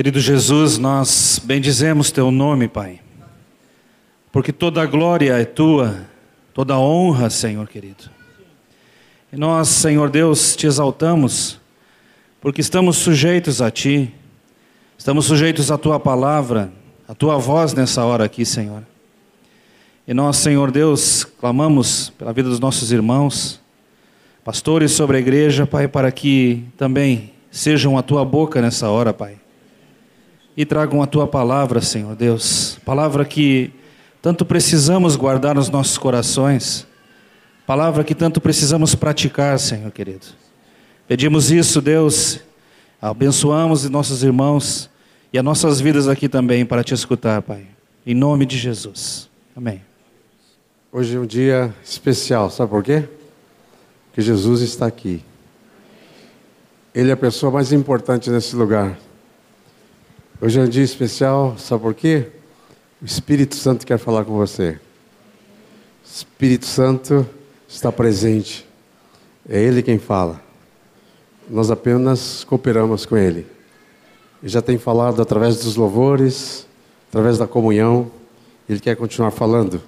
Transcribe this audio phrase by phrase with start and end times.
[0.00, 3.00] Querido Jesus, nós bendizemos teu nome, Pai,
[4.32, 6.08] porque toda a glória é tua,
[6.54, 8.04] toda a honra, Senhor querido.
[9.30, 11.60] E nós, Senhor Deus, te exaltamos,
[12.40, 14.10] porque estamos sujeitos a ti,
[14.96, 16.72] estamos sujeitos à tua palavra,
[17.06, 18.82] à tua voz nessa hora aqui, Senhor.
[20.08, 23.60] E nós, Senhor Deus, clamamos pela vida dos nossos irmãos,
[24.42, 29.36] pastores sobre a igreja, Pai, para que também sejam a tua boca nessa hora, Pai
[30.56, 32.78] e tragam a tua palavra, Senhor Deus.
[32.84, 33.72] Palavra que
[34.20, 36.86] tanto precisamos guardar nos nossos corações.
[37.66, 40.26] Palavra que tanto precisamos praticar, Senhor querido.
[41.06, 42.40] Pedimos isso, Deus.
[43.00, 44.90] Abençoamos nossos irmãos
[45.32, 47.66] e as nossas vidas aqui também para te escutar, Pai.
[48.04, 49.28] Em nome de Jesus.
[49.56, 49.82] Amém.
[50.92, 53.04] Hoje é um dia especial, sabe por quê?
[54.06, 55.22] Porque Jesus está aqui.
[56.92, 58.98] Ele é a pessoa mais importante nesse lugar.
[60.42, 62.28] Hoje é um dia especial, sabe por quê?
[63.02, 64.70] O Espírito Santo quer falar com você.
[66.02, 67.28] O Espírito Santo
[67.68, 68.66] está presente.
[69.46, 70.40] É Ele quem fala.
[71.46, 73.46] Nós apenas cooperamos com Ele.
[74.42, 76.66] Ele já tem falado através dos louvores,
[77.10, 78.10] através da comunhão.
[78.66, 79.82] Ele quer continuar falando.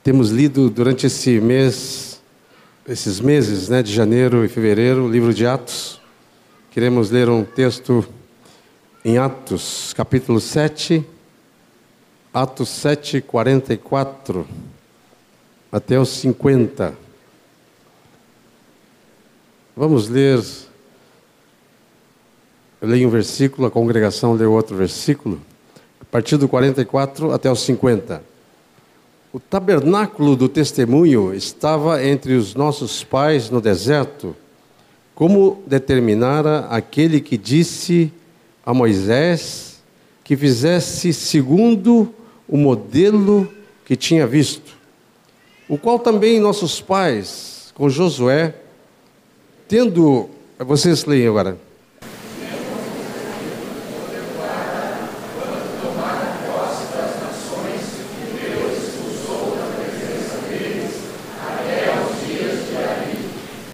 [0.00, 2.22] Temos lido durante esse mês,
[2.86, 6.00] esses meses, né, de janeiro e fevereiro, o livro de Atos.
[6.70, 8.06] Queremos ler um texto
[9.08, 11.02] em Atos, capítulo 7,
[12.30, 14.46] Atos 7, 44
[15.72, 16.92] até os 50.
[19.74, 20.44] Vamos ler.
[22.82, 25.40] Eu leio um versículo, a congregação lê outro versículo,
[25.98, 28.22] a partir do 44 até os 50.
[29.32, 34.36] O tabernáculo do testemunho estava entre os nossos pais no deserto,
[35.14, 38.12] como determinara aquele que disse
[38.68, 39.82] a Moisés
[40.22, 42.14] que fizesse segundo
[42.46, 43.50] o modelo
[43.86, 44.76] que tinha visto,
[45.66, 48.54] o qual também nossos pais, com Josué,
[49.66, 50.28] tendo.
[50.58, 51.56] Vocês leem agora.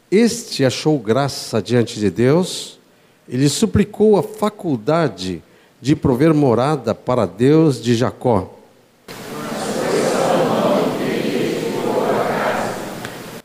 [0.09, 2.79] Este achou graça diante de Deus
[3.29, 5.43] ele suplicou a faculdade
[5.81, 8.51] de prover morada para Deus de Jacó.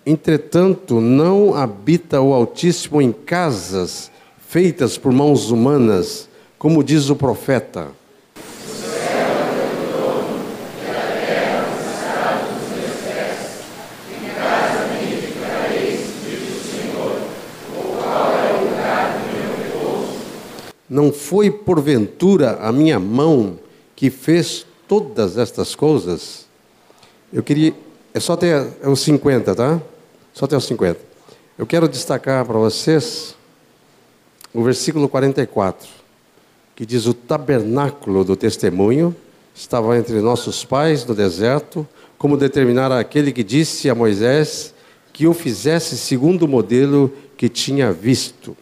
[0.06, 4.10] Entretanto, não habita o Altíssimo em casas
[4.48, 7.99] feitas por mãos humanas, como diz o profeta.
[20.90, 23.60] Não foi porventura a minha mão
[23.96, 26.48] que fez todas estas coisas?
[27.32, 27.74] Eu queria.
[28.14, 29.82] É só até os 50, tá?
[30.34, 31.00] Só até os 50.
[31.58, 33.36] Eu quero destacar para vocês
[34.54, 35.88] o versículo 44,
[36.76, 39.16] que diz: O tabernáculo do testemunho
[39.54, 44.74] estava entre nossos pais no deserto, como determinara aquele que disse a Moisés
[45.14, 48.56] que o fizesse segundo o modelo que tinha visto.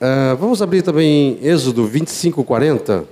[0.00, 3.04] Uh, vamos abrir também Êxodo 25, 40.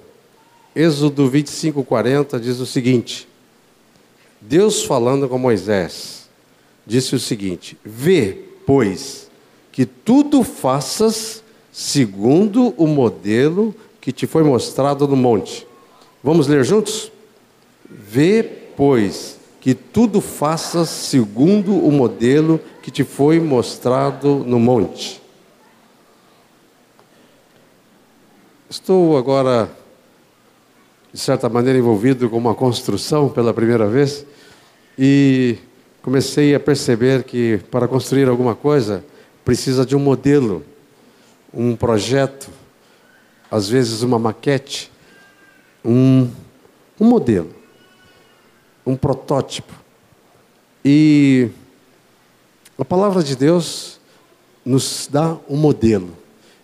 [0.74, 3.26] Êxodo 25, 40 diz o seguinte:
[4.40, 6.28] Deus falando com Moisés,
[6.86, 9.28] disse o seguinte: Vê, pois,
[9.72, 11.42] que tudo faças
[11.72, 15.66] segundo o modelo que te foi mostrado no monte.
[16.22, 17.10] Vamos ler juntos?
[17.90, 18.44] Vê,
[18.76, 25.20] pois, que tudo faças segundo o modelo que te foi mostrado no monte.
[28.68, 29.70] Estou agora,
[31.12, 34.26] de certa maneira, envolvido com uma construção pela primeira vez
[34.98, 35.56] e
[36.02, 39.04] comecei a perceber que para construir alguma coisa
[39.44, 40.64] precisa de um modelo,
[41.54, 42.50] um projeto,
[43.48, 44.90] às vezes uma maquete,
[45.84, 46.28] um,
[46.98, 47.54] um modelo,
[48.84, 49.72] um protótipo.
[50.84, 51.50] E
[52.76, 54.00] a palavra de Deus
[54.64, 56.10] nos dá um modelo.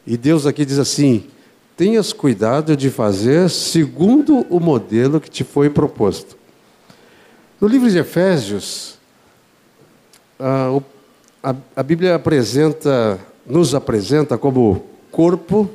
[0.04, 1.30] E Deus aqui diz assim:
[1.82, 6.36] tenhas cuidado de fazer segundo o modelo que te foi proposto.
[7.60, 8.96] No livro de Efésios,
[11.74, 15.68] a, Bíblia apresenta, nos apresenta como corpo,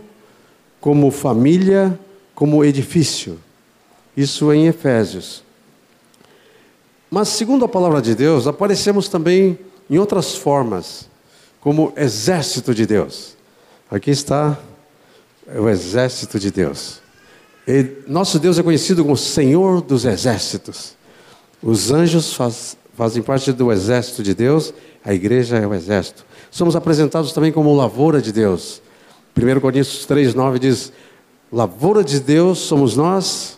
[0.80, 2.00] como família,
[2.34, 3.38] como edifício.
[4.16, 5.44] Isso em Efésios.
[7.12, 9.60] Mas, segundo a palavra de Deus, aparecemos também
[9.90, 11.10] em outras formas,
[11.60, 13.36] como exército de Deus.
[13.92, 14.58] Aqui está
[15.48, 17.02] é o exército de Deus.
[17.68, 20.96] E nosso Deus é conhecido como Senhor dos exércitos.
[21.62, 24.74] Os anjos faz, fazem parte do exército de Deus,
[25.04, 26.26] a igreja é o exército.
[26.52, 28.82] Somos apresentados também como lavoura de Deus.
[29.36, 30.92] 1 Coríntios 3, 9 diz:
[31.52, 33.58] Lavoura de Deus somos nós,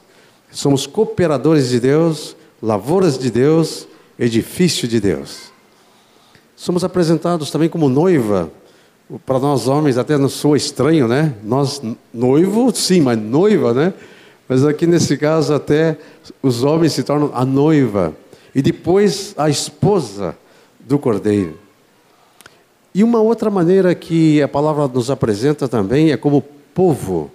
[0.52, 3.88] somos cooperadores de Deus, lavouras de Deus,
[4.18, 5.52] edifício de Deus.
[6.56, 8.52] Somos apresentados também como noiva.
[9.26, 11.34] Para nós homens até não soa estranho, né?
[11.44, 11.82] Nós
[12.14, 13.94] noivo, sim, mas noiva, né?
[14.48, 15.98] Mas aqui nesse caso até
[16.44, 18.16] os homens se tornam a noiva
[18.54, 20.38] e depois a esposa
[20.80, 21.58] do cordeiro.
[22.94, 27.32] E uma outra maneira que a palavra nos apresenta também é como povo.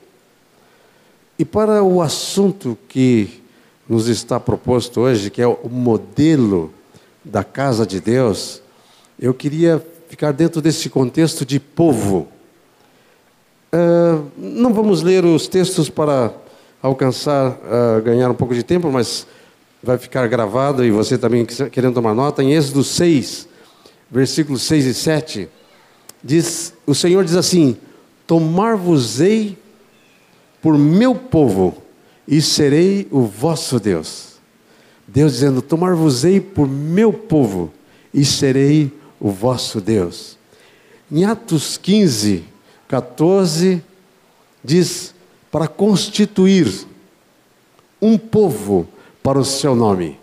[1.39, 3.43] E para o assunto que
[3.89, 6.73] nos está proposto hoje, que é o modelo
[7.25, 8.63] da casa de Deus,
[9.19, 9.85] eu queria
[10.15, 12.29] ficar dentro desse contexto de povo.
[13.75, 16.33] Uh, não vamos ler os textos para
[16.81, 19.27] alcançar, uh, ganhar um pouco de tempo, mas
[19.83, 22.45] vai ficar gravado e você também querendo tomar nota.
[22.45, 23.49] Em Êxodo 6,
[24.09, 25.49] versículos 6 e 7,
[26.23, 27.77] diz, o Senhor diz assim:
[28.25, 29.59] Tomar-vos-ei
[30.63, 31.77] por meu povo
[32.29, 34.35] e serei o vosso Deus.
[35.09, 37.73] Deus dizendo: Tomar-vos-ei por meu povo
[38.15, 38.93] e serei
[39.25, 40.37] o vosso Deus.
[41.11, 42.45] Em Atos 15,
[42.87, 43.83] 14,
[44.63, 45.15] diz:
[45.51, 46.87] Para constituir
[48.03, 48.87] um povo
[49.23, 50.21] para o seu nome.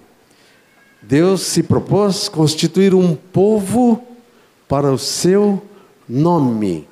[1.01, 4.06] Deus se propôs constituir um povo
[4.68, 5.65] para o seu
[6.07, 6.88] nome.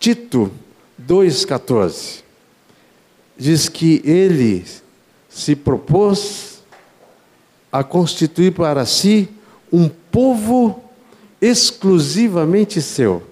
[0.00, 0.50] Tito
[1.00, 2.24] 2,14
[3.36, 4.64] diz que ele
[5.28, 6.55] se propôs
[7.70, 9.28] a constituir para si
[9.72, 10.82] um povo
[11.40, 13.22] exclusivamente seu,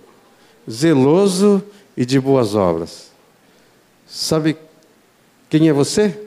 [0.70, 1.62] zeloso
[1.96, 3.10] e de boas obras.
[4.06, 4.56] Sabe
[5.48, 6.20] quem é você?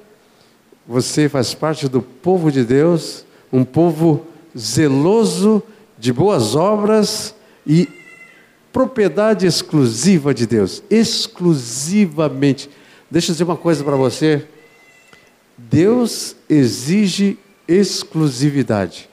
[0.87, 4.25] Você faz parte do povo de Deus, um povo
[4.57, 5.61] zeloso
[5.97, 7.87] de boas obras e
[8.71, 12.69] propriedade exclusiva de Deus, exclusivamente.
[13.09, 14.45] Deixa eu dizer uma coisa para você.
[15.57, 19.09] Deus exige exclusividade.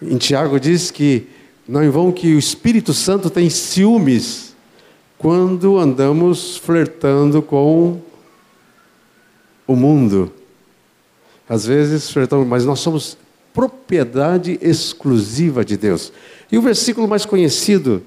[0.00, 1.26] Em Tiago diz que
[1.66, 4.54] não é vão que o Espírito Santo tem ciúmes
[5.16, 8.00] quando andamos flertando com
[9.66, 10.32] o mundo.
[11.48, 13.16] Às vezes flertamos, mas nós somos
[13.54, 16.12] propriedade exclusiva de Deus.
[16.50, 18.02] E o versículo mais conhecido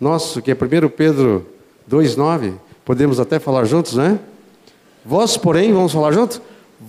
[0.00, 1.46] nosso, que é 1 Pedro
[1.90, 2.54] 2,9,
[2.84, 4.18] podemos até falar juntos, né?
[5.04, 6.40] Vós, porém, vamos falar juntos?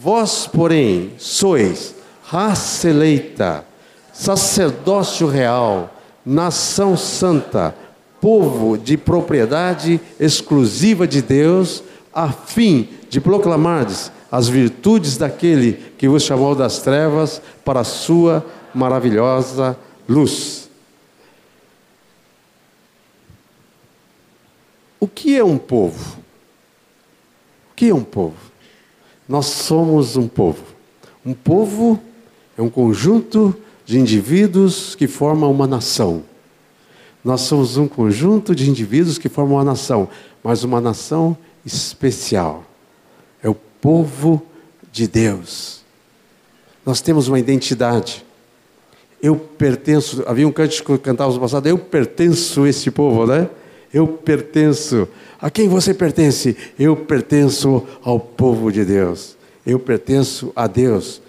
[0.04, 1.94] Vós, porém, sois
[2.24, 3.64] raça eleita,
[4.12, 5.96] sacerdócio real,
[6.26, 7.76] nação santa,
[8.20, 16.24] povo de propriedade exclusiva de Deus, a fim de proclamardes as virtudes daquele que vos
[16.24, 18.44] chamou das trevas para a sua
[18.74, 19.78] maravilhosa
[20.10, 20.68] luz.
[25.00, 26.18] O que é um povo?
[27.72, 28.51] O que é um povo?
[29.32, 30.62] Nós somos um povo.
[31.26, 31.98] Um povo
[32.58, 33.56] é um conjunto
[33.86, 36.24] de indivíduos que formam uma nação.
[37.24, 40.10] Nós somos um conjunto de indivíduos que formam uma nação,
[40.44, 42.66] mas uma nação especial.
[43.42, 44.46] É o povo
[44.92, 45.80] de Deus.
[46.86, 48.26] Nós temos uma identidade.
[49.24, 53.50] Eu pertenço, havia um cântico que cantávamos no passado, eu pertenço a esse povo, né?
[53.94, 55.08] Eu pertenço.
[55.42, 56.56] A quem você pertence?
[56.80, 59.38] Eu pertenço ao povo de Deus.
[59.66, 61.22] Eu pertenço a Deus.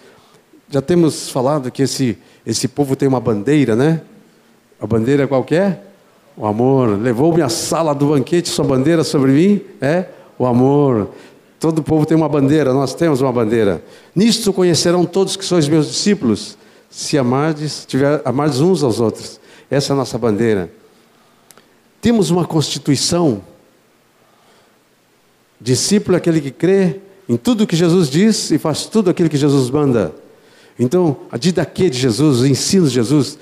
[0.71, 2.17] Já temos falado que esse,
[2.47, 4.03] esse povo tem uma bandeira, né?
[4.81, 5.79] A bandeira qual é?
[6.37, 6.99] O amor.
[7.01, 10.07] Levou-me à sala do banquete, sua bandeira sobre mim é
[10.39, 11.11] o amor.
[11.61, 13.83] Todo povo tem uma bandeira, nós temos uma bandeira.
[14.17, 16.59] Nisto conhecerão todos que sois meus discípulos,
[16.91, 19.41] se amardes, tiver, amardes uns aos outros.
[19.71, 20.69] Essa é a nossa bandeira.
[22.03, 23.41] Temos uma constituição.
[25.61, 29.37] Discípulo é aquele que crê em tudo que Jesus diz e faz tudo aquilo que
[29.37, 30.13] Jesus manda.
[30.77, 33.39] Então, a didaquê de Jesus, os ensinos de Jesus,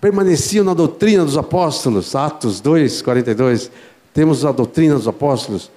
[0.00, 3.70] permaneciam na doutrina dos apóstolos, Atos 2, 42.
[4.14, 5.70] Temos a doutrina dos apóstolos.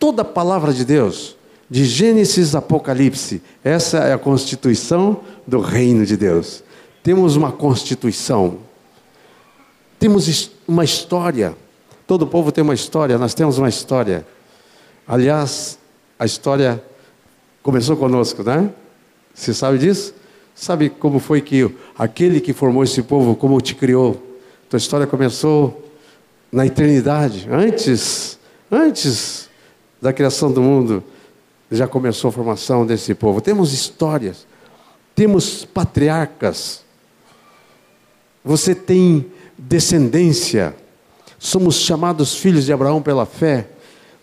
[0.00, 1.36] Toda a palavra de Deus,
[1.70, 6.64] de Gênesis a Apocalipse, essa é a constituição do reino de Deus.
[7.04, 8.68] Temos uma constituição.
[10.00, 11.54] Temos uma história.
[12.06, 14.26] Todo povo tem uma história, nós temos uma história.
[15.06, 15.78] Aliás,
[16.18, 16.82] a história
[17.62, 18.70] começou conosco, né?
[19.34, 20.14] Você sabe disso?
[20.54, 24.20] Sabe como foi que aquele que formou esse povo, como te criou?
[24.70, 25.92] Tua história começou
[26.50, 28.38] na eternidade, antes,
[28.72, 29.50] antes
[30.00, 31.04] da criação do mundo,
[31.70, 33.42] já começou a formação desse povo.
[33.42, 34.46] Temos histórias,
[35.14, 36.82] temos patriarcas.
[38.42, 39.30] Você tem
[39.68, 40.74] descendência.
[41.38, 43.68] Somos chamados filhos de Abraão pela fé.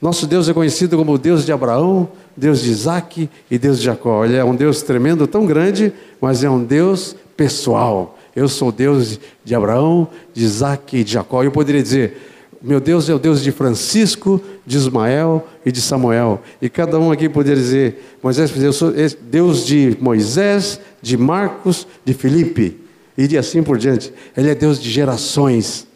[0.01, 4.25] Nosso Deus é conhecido como Deus de Abraão, Deus de Isaac e Deus de Jacó.
[4.25, 5.91] Ele é um Deus tremendo, tão grande,
[6.21, 8.17] mas é um Deus pessoal.
[8.35, 11.43] Eu sou Deus de Abraão, de Isaac e de Jacó.
[11.43, 12.21] Eu poderia dizer,
[12.61, 16.41] meu Deus é o Deus de Francisco, de Ismael e de Samuel.
[16.61, 22.13] E cada um aqui poderia dizer, Moisés, eu sou Deus de Moisés, de Marcos, de
[22.13, 22.86] Felipe
[23.17, 24.13] e assim por diante.
[24.35, 25.87] Ele é Deus de gerações.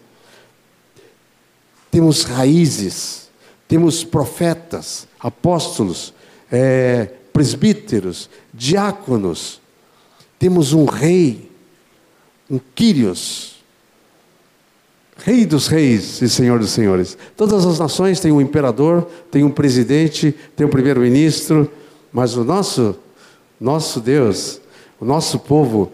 [1.91, 3.29] Temos raízes,
[3.67, 6.13] temos profetas, apóstolos,
[6.51, 9.61] é, presbíteros, diáconos,
[10.39, 11.49] temos um rei,
[12.49, 13.61] um Quírios,
[15.17, 17.17] rei dos reis e senhor dos senhores.
[17.37, 21.71] Todas as nações têm um imperador, têm um presidente, têm um primeiro-ministro,
[22.11, 22.95] mas o nosso,
[23.59, 24.59] nosso Deus,
[24.99, 25.91] o nosso povo,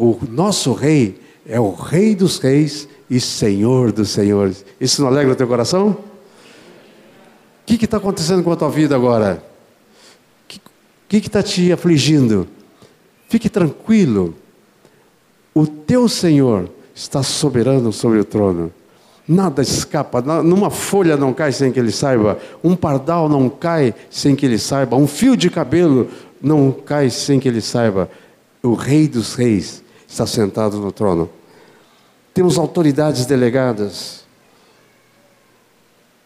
[0.00, 4.64] o nosso rei é o rei dos reis e senhor dos senhores.
[4.80, 5.90] Isso não alegra o teu coração?
[7.62, 9.44] O que está acontecendo com a tua vida agora?
[10.48, 10.58] O
[11.08, 12.48] que está te afligindo?
[13.28, 14.34] Fique tranquilo.
[15.54, 18.72] O teu Senhor está soberano sobre o trono.
[19.28, 24.34] Nada escapa, numa folha não cai sem que ele saiba, um pardal não cai sem
[24.34, 26.08] que ele saiba, um fio de cabelo
[26.42, 28.10] não cai sem que ele saiba.
[28.62, 31.30] O Rei dos Reis está sentado no trono.
[32.34, 34.24] Temos autoridades delegadas.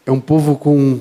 [0.05, 0.99] É um povo com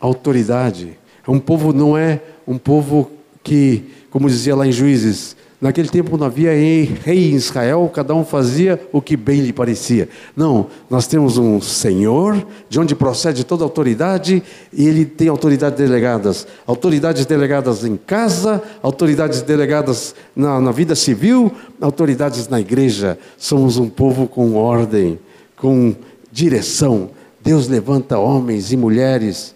[0.00, 0.98] autoridade.
[1.26, 3.10] É um povo, não é um povo
[3.44, 8.24] que, como dizia lá em Juízes, Naquele tempo não havia rei em Israel, cada um
[8.24, 10.08] fazia o que bem lhe parecia.
[10.36, 14.42] Não, nós temos um Senhor, de onde procede toda autoridade,
[14.72, 16.48] e ele tem autoridades delegadas.
[16.66, 23.16] Autoridades delegadas em casa, autoridades delegadas na, na vida civil, autoridades na igreja.
[23.38, 25.16] Somos um povo com ordem,
[25.56, 25.94] com
[26.32, 27.10] direção.
[27.40, 29.54] Deus levanta homens e mulheres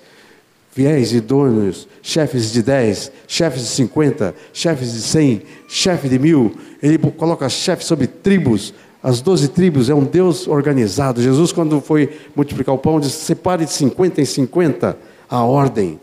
[0.76, 6.54] fiéis, idôneos, chefes de 10, chefes de 50, chefes de 100, chefe de mil.
[6.82, 8.74] Ele coloca chefe sobre tribos.
[9.02, 11.22] As doze tribos é um Deus organizado.
[11.22, 14.98] Jesus, quando foi multiplicar o pão, disse: separe de 50 em 50
[15.30, 15.98] a ordem.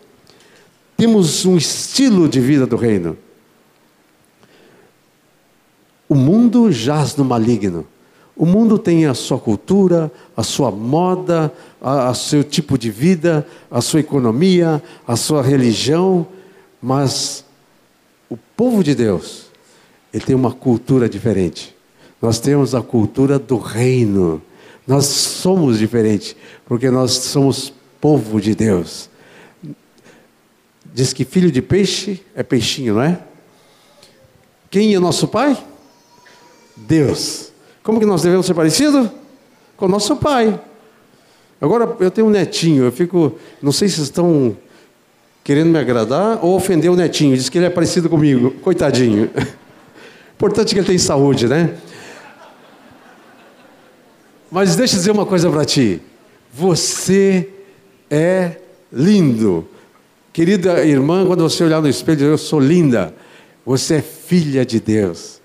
[0.97, 3.15] Temos um estilo de vida do reino.
[6.09, 7.85] O mundo jaz no maligno.
[8.35, 13.79] O mundo tem a sua cultura, a sua moda, o seu tipo de vida, a
[13.79, 16.25] sua economia, a sua religião,
[16.81, 17.45] mas
[18.29, 19.45] o povo de Deus,
[20.11, 21.75] ele tem uma cultura diferente.
[22.19, 24.41] Nós temos a cultura do reino.
[24.87, 26.35] Nós somos diferentes,
[26.65, 27.71] porque nós somos
[28.01, 29.09] povo de Deus.
[30.93, 33.19] Diz que filho de peixe é peixinho, não é?
[34.69, 35.57] Quem é nosso pai?
[36.75, 37.52] Deus.
[37.83, 39.09] Como que nós devemos ser parecidos?
[39.75, 40.57] Com nosso pai.
[41.59, 43.37] Agora, eu tenho um netinho, eu fico.
[43.61, 44.57] Não sei se estão
[45.43, 47.35] querendo me agradar ou ofender o netinho.
[47.35, 48.51] Diz que ele é parecido comigo.
[48.61, 49.29] Coitadinho.
[50.35, 51.75] Importante que ele tem saúde, né?
[54.49, 56.01] Mas deixa eu dizer uma coisa para ti.
[56.53, 57.49] Você
[58.09, 58.57] é
[58.91, 59.67] lindo.
[60.31, 63.13] Querida irmã, quando você olhar no espelho, eu sou linda.
[63.65, 65.42] Você é filha de Deus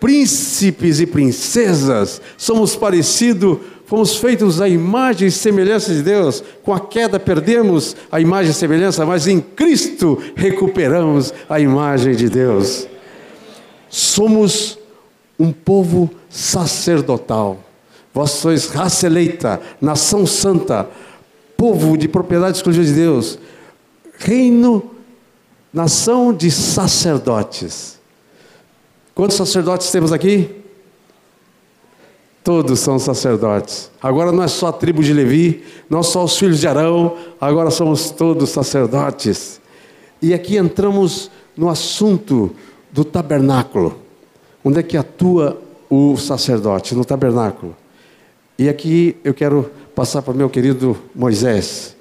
[0.00, 6.42] príncipes e princesas, somos parecidos, fomos feitos à imagem e semelhança de Deus.
[6.62, 12.28] Com a queda perdemos a imagem e semelhança, mas em Cristo recuperamos a imagem de
[12.28, 12.86] Deus.
[13.88, 14.78] Somos
[15.38, 17.58] um povo sacerdotal.
[18.12, 20.88] Vós sois raça eleita, nação santa,
[21.56, 23.38] povo de propriedade exclusiva de Deus,
[24.18, 24.90] reino,
[25.72, 27.95] nação de sacerdotes.
[29.16, 30.50] Quantos sacerdotes temos aqui?
[32.44, 33.90] Todos são sacerdotes.
[34.00, 37.70] Agora não é só a tribo de Levi, não só os filhos de Arão, agora
[37.70, 39.58] somos todos sacerdotes.
[40.20, 42.54] E aqui entramos no assunto
[42.92, 43.98] do tabernáculo.
[44.62, 46.94] Onde é que atua o sacerdote?
[46.94, 47.74] No tabernáculo.
[48.58, 51.96] E aqui eu quero passar para o meu querido Moisés,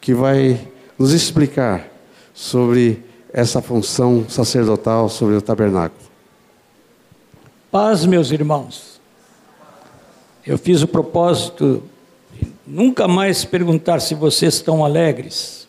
[0.00, 0.60] que vai
[0.98, 1.88] nos explicar
[2.34, 3.00] sobre
[3.32, 6.11] essa função sacerdotal sobre o tabernáculo.
[7.72, 9.00] Paz, meus irmãos.
[10.46, 11.82] Eu fiz o propósito
[12.30, 15.66] de nunca mais perguntar se vocês estão alegres,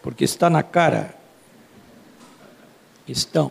[0.00, 1.12] porque está na cara.
[3.08, 3.50] Estão.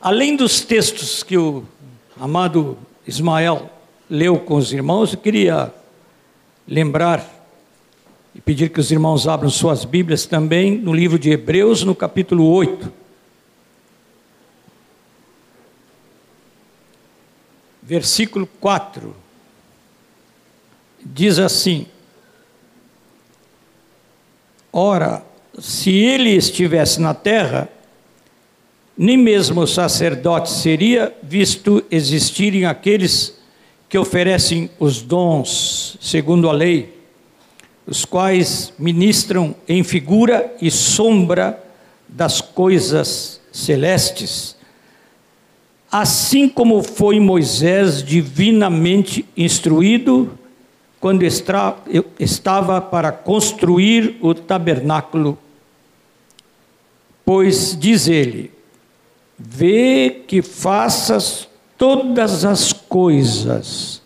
[0.00, 1.64] Além dos textos que o
[2.16, 3.68] amado Ismael
[4.08, 5.74] leu com os irmãos, eu queria
[6.64, 7.28] lembrar
[8.32, 12.48] e pedir que os irmãos abram suas Bíblias também no livro de Hebreus, no capítulo
[12.48, 12.99] 8.
[17.90, 19.16] Versículo 4.
[21.04, 21.88] Diz assim:
[24.72, 25.24] Ora,
[25.58, 27.68] se ele estivesse na terra,
[28.96, 33.36] nem mesmo o sacerdote seria, visto existirem aqueles
[33.88, 36.96] que oferecem os dons segundo a lei,
[37.84, 41.60] os quais ministram em figura e sombra
[42.08, 44.54] das coisas celestes,
[45.90, 50.38] assim como foi Moisés divinamente instruído
[51.00, 55.38] quando estava para construir o tabernáculo.
[57.24, 58.50] Pois diz ele:
[59.38, 64.00] Vê que faças todas as coisas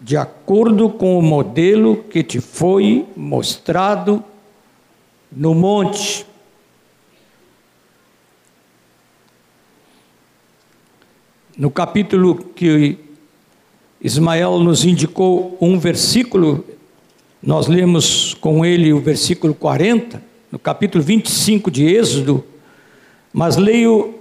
[0.00, 4.22] de acordo com o modelo que te foi mostrado
[5.30, 6.24] no monte.
[11.58, 12.96] No capítulo que
[14.00, 16.64] Ismael nos indicou um versículo,
[17.42, 20.22] nós lemos com ele o versículo 40,
[20.52, 22.44] no capítulo 25 de Êxodo,
[23.32, 24.14] mas leio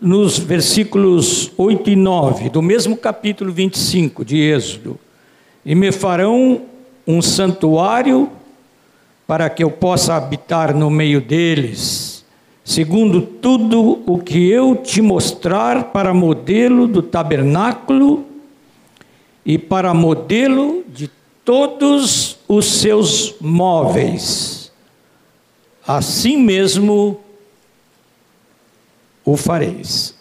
[0.00, 4.98] nos versículos 8 e 9, do mesmo capítulo 25 de Êxodo:
[5.66, 6.62] E me farão
[7.06, 8.30] um santuário
[9.26, 12.17] para que eu possa habitar no meio deles,
[12.68, 18.26] segundo tudo o que eu te mostrar para modelo do tabernáculo
[19.42, 21.10] e para modelo de
[21.42, 24.70] todos os seus móveis.
[25.86, 27.18] Assim mesmo
[29.24, 30.14] o fareis.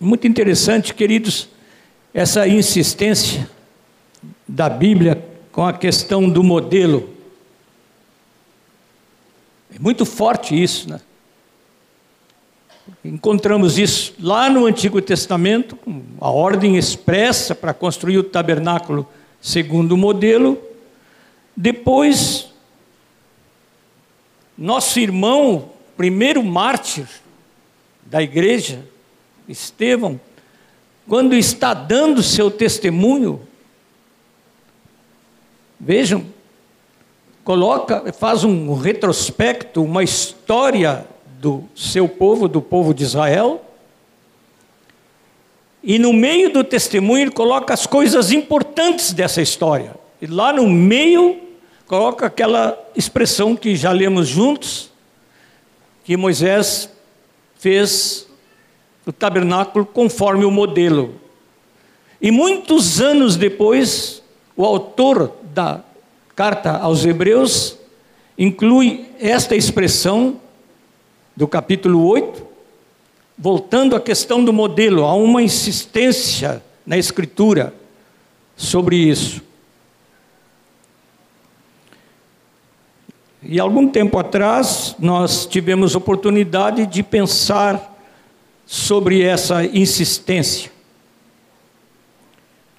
[0.00, 1.46] Muito interessante, queridos,
[2.14, 3.46] essa insistência
[4.48, 7.17] da Bíblia com a questão do modelo.
[9.74, 11.00] É muito forte isso, né?
[13.04, 15.78] Encontramos isso lá no Antigo Testamento,
[16.20, 19.06] a ordem expressa para construir o tabernáculo
[19.40, 20.60] segundo o modelo.
[21.56, 22.50] Depois,
[24.56, 27.06] nosso irmão, primeiro mártir
[28.06, 28.84] da igreja,
[29.48, 30.20] Estevão,
[31.06, 33.40] quando está dando seu testemunho,
[35.78, 36.26] vejam,
[37.48, 41.06] coloca, faz um retrospecto, uma história
[41.40, 43.64] do seu povo, do povo de Israel.
[45.82, 49.94] E no meio do testemunho ele coloca as coisas importantes dessa história.
[50.20, 51.40] E lá no meio
[51.86, 54.90] coloca aquela expressão que já lemos juntos,
[56.04, 56.90] que Moisés
[57.58, 58.28] fez
[59.06, 61.14] o tabernáculo conforme o modelo.
[62.20, 64.22] E muitos anos depois,
[64.54, 65.82] o autor da
[66.38, 67.76] carta aos Hebreus
[68.38, 70.40] inclui esta expressão
[71.34, 72.46] do capítulo 8,
[73.36, 77.74] voltando à questão do modelo, há uma insistência na Escritura
[78.56, 79.42] sobre isso.
[83.42, 87.98] E algum tempo atrás, nós tivemos oportunidade de pensar
[88.64, 90.70] sobre essa insistência.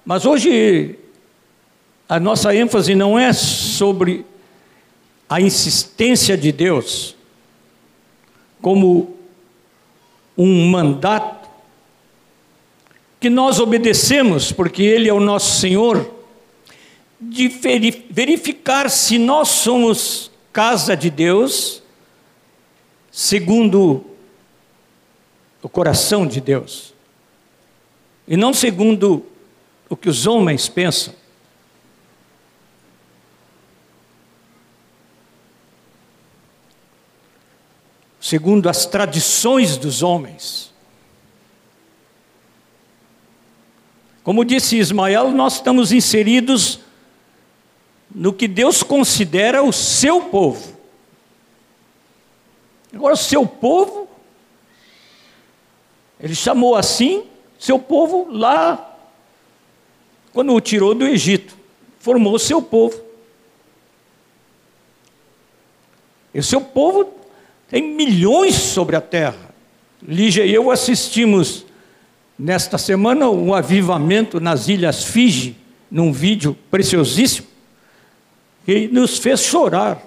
[0.02, 0.98] Mas hoje,
[2.10, 4.26] a nossa ênfase não é sobre
[5.28, 7.14] a insistência de Deus,
[8.60, 9.16] como
[10.36, 11.48] um mandato
[13.20, 16.12] que nós obedecemos, porque Ele é o nosso Senhor,
[17.20, 17.46] de
[18.10, 21.80] verificar se nós somos casa de Deus,
[23.12, 24.04] segundo
[25.62, 26.92] o coração de Deus,
[28.26, 29.24] e não segundo
[29.88, 31.19] o que os homens pensam.
[38.30, 40.72] Segundo as tradições dos homens.
[44.22, 46.78] Como disse Ismael, nós estamos inseridos
[48.08, 50.76] no que Deus considera o seu povo.
[52.94, 54.08] Agora, o seu povo,
[56.20, 57.24] ele chamou assim,
[57.58, 58.96] seu povo lá,
[60.32, 61.58] quando o tirou do Egito,
[61.98, 63.02] formou o seu povo.
[66.32, 67.18] E o seu povo
[67.70, 69.54] tem milhões sobre a terra.
[70.02, 71.64] Lígia e eu assistimos
[72.36, 75.56] nesta semana um avivamento nas ilhas Fiji,
[75.88, 77.46] num vídeo preciosíssimo,
[78.66, 80.02] que nos fez chorar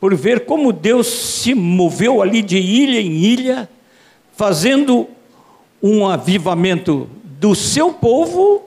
[0.00, 3.68] por ver como Deus se moveu ali de ilha em ilha,
[4.36, 5.08] fazendo
[5.82, 8.62] um avivamento do seu povo,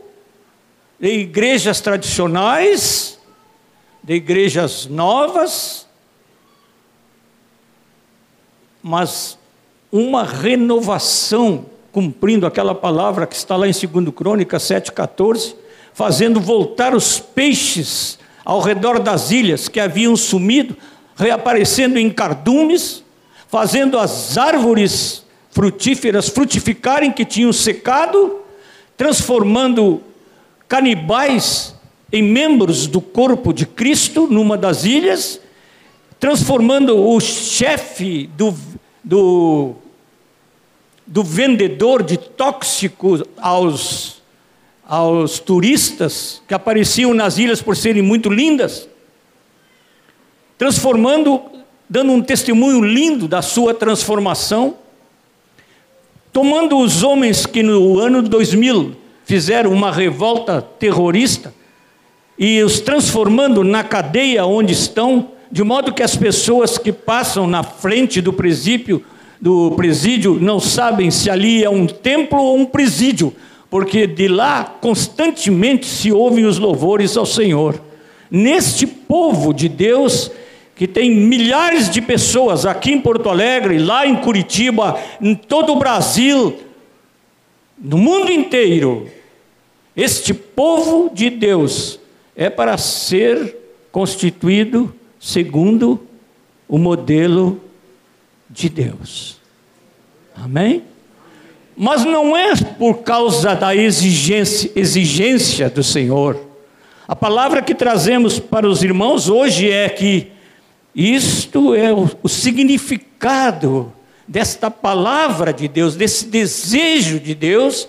[1.00, 3.20] de igrejas tradicionais,
[4.04, 5.88] de igrejas novas,
[8.82, 9.38] mas
[9.92, 15.56] uma renovação, cumprindo aquela palavra que está lá em 2 Crônicas 7,14,
[15.94, 20.76] fazendo voltar os peixes ao redor das ilhas que haviam sumido,
[21.16, 23.04] reaparecendo em cardumes,
[23.48, 28.40] fazendo as árvores frutíferas frutificarem que tinham secado,
[28.96, 30.02] transformando
[30.68, 31.76] canibais
[32.12, 35.40] em membros do corpo de Cristo numa das ilhas,
[36.22, 38.54] transformando o chefe do,
[39.04, 39.74] do,
[41.08, 44.22] do vendedor de tóxicos aos,
[44.88, 48.88] aos turistas que apareciam nas ilhas por serem muito lindas,
[50.60, 51.42] transformando,
[51.90, 54.76] dando um testemunho lindo da sua transformação,
[56.32, 61.52] tomando os homens que no ano 2000 fizeram uma revolta terrorista
[62.38, 67.62] e os transformando na cadeia onde estão, de modo que as pessoas que passam na
[67.62, 69.04] frente do presídio,
[69.40, 73.34] do presídio não sabem se ali é um templo ou um presídio,
[73.70, 77.82] porque de lá constantemente se ouvem os louvores ao Senhor.
[78.30, 80.32] Neste povo de Deus,
[80.74, 85.80] que tem milhares de pessoas aqui em Porto Alegre, lá em Curitiba, em todo o
[85.80, 86.58] Brasil,
[87.78, 89.08] no mundo inteiro,
[89.98, 92.00] este povo de Deus
[92.36, 93.58] é para ser
[93.92, 96.02] constituído segundo
[96.68, 97.62] o modelo
[98.50, 99.38] de Deus.
[100.36, 100.84] Amém?
[101.78, 106.40] Mas não é por causa da exigência, exigência do Senhor.
[107.08, 110.32] A palavra que trazemos para os irmãos hoje é que
[110.96, 113.94] isto é o, o significado
[114.28, 117.88] desta palavra de Deus, desse desejo de Deus.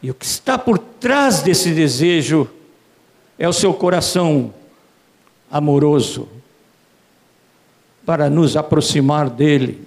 [0.00, 2.48] E o que está por trás desse desejo
[3.38, 4.52] é o seu coração
[5.52, 6.26] amoroso
[8.06, 9.86] para nos aproximar dele.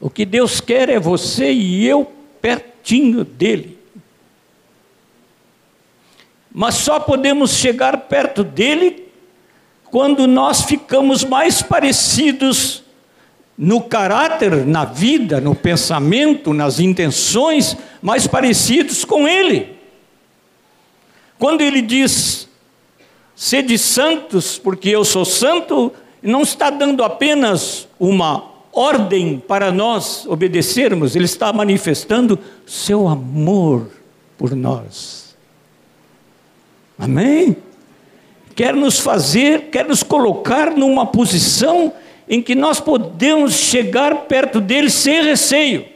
[0.00, 3.78] O que Deus quer é você e eu pertinho dele.
[6.52, 9.08] Mas só podemos chegar perto dele
[9.90, 12.84] quando nós ficamos mais parecidos
[13.58, 19.79] no caráter, na vida, no pensamento, nas intenções, mais parecidos com ele.
[21.40, 22.46] Quando ele diz,
[23.34, 25.90] sede santos, porque eu sou santo,
[26.22, 33.90] não está dando apenas uma ordem para nós obedecermos, ele está manifestando seu amor
[34.36, 35.34] por nós.
[36.98, 37.56] Amém?
[38.54, 41.90] Quer nos fazer, quer nos colocar numa posição
[42.28, 45.86] em que nós podemos chegar perto dele sem receio.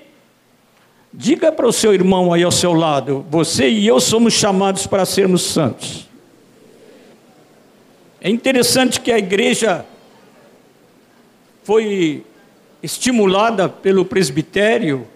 [1.17, 5.07] Diga para o seu irmão aí ao seu lado: você e eu somos chamados para
[5.07, 6.09] sermos santos.
[8.21, 9.87] É interessante que a igreja
[11.63, 12.25] foi
[12.83, 15.07] estimulada pelo presbitério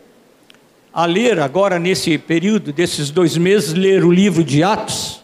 [0.93, 5.21] a ler, agora nesse período, desses dois meses, ler o livro de Atos.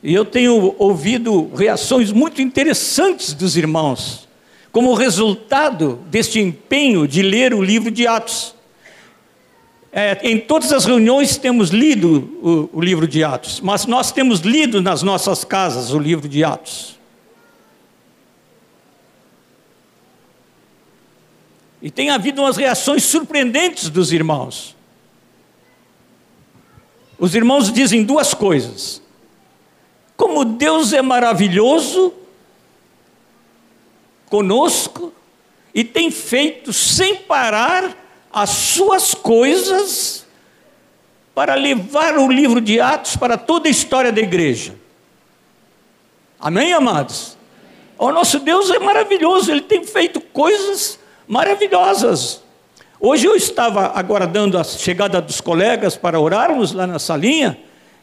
[0.00, 4.28] E eu tenho ouvido reações muito interessantes dos irmãos,
[4.70, 8.54] como resultado deste empenho de ler o livro de Atos.
[9.94, 14.40] É, em todas as reuniões temos lido o, o livro de Atos, mas nós temos
[14.40, 16.98] lido nas nossas casas o livro de Atos.
[21.82, 24.74] E tem havido umas reações surpreendentes dos irmãos.
[27.18, 29.02] Os irmãos dizem duas coisas.
[30.16, 32.14] Como Deus é maravilhoso
[34.26, 35.12] conosco
[35.74, 38.01] e tem feito sem parar
[38.32, 40.26] as suas coisas
[41.34, 44.74] para levar o livro de Atos para toda a história da igreja.
[46.40, 47.36] Amém, amados?
[47.98, 52.42] O nosso Deus é maravilhoso, ele tem feito coisas maravilhosas.
[52.98, 57.58] Hoje eu estava aguardando a chegada dos colegas para orarmos lá na salinha,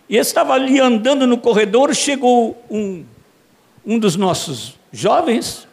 [0.07, 3.05] e estava ali andando no corredor, chegou um,
[3.85, 5.67] um dos nossos jovens,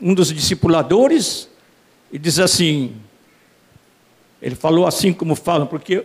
[0.00, 1.48] um dos discipuladores,
[2.12, 2.94] e diz assim:
[4.40, 6.04] ele falou assim como falam, porque,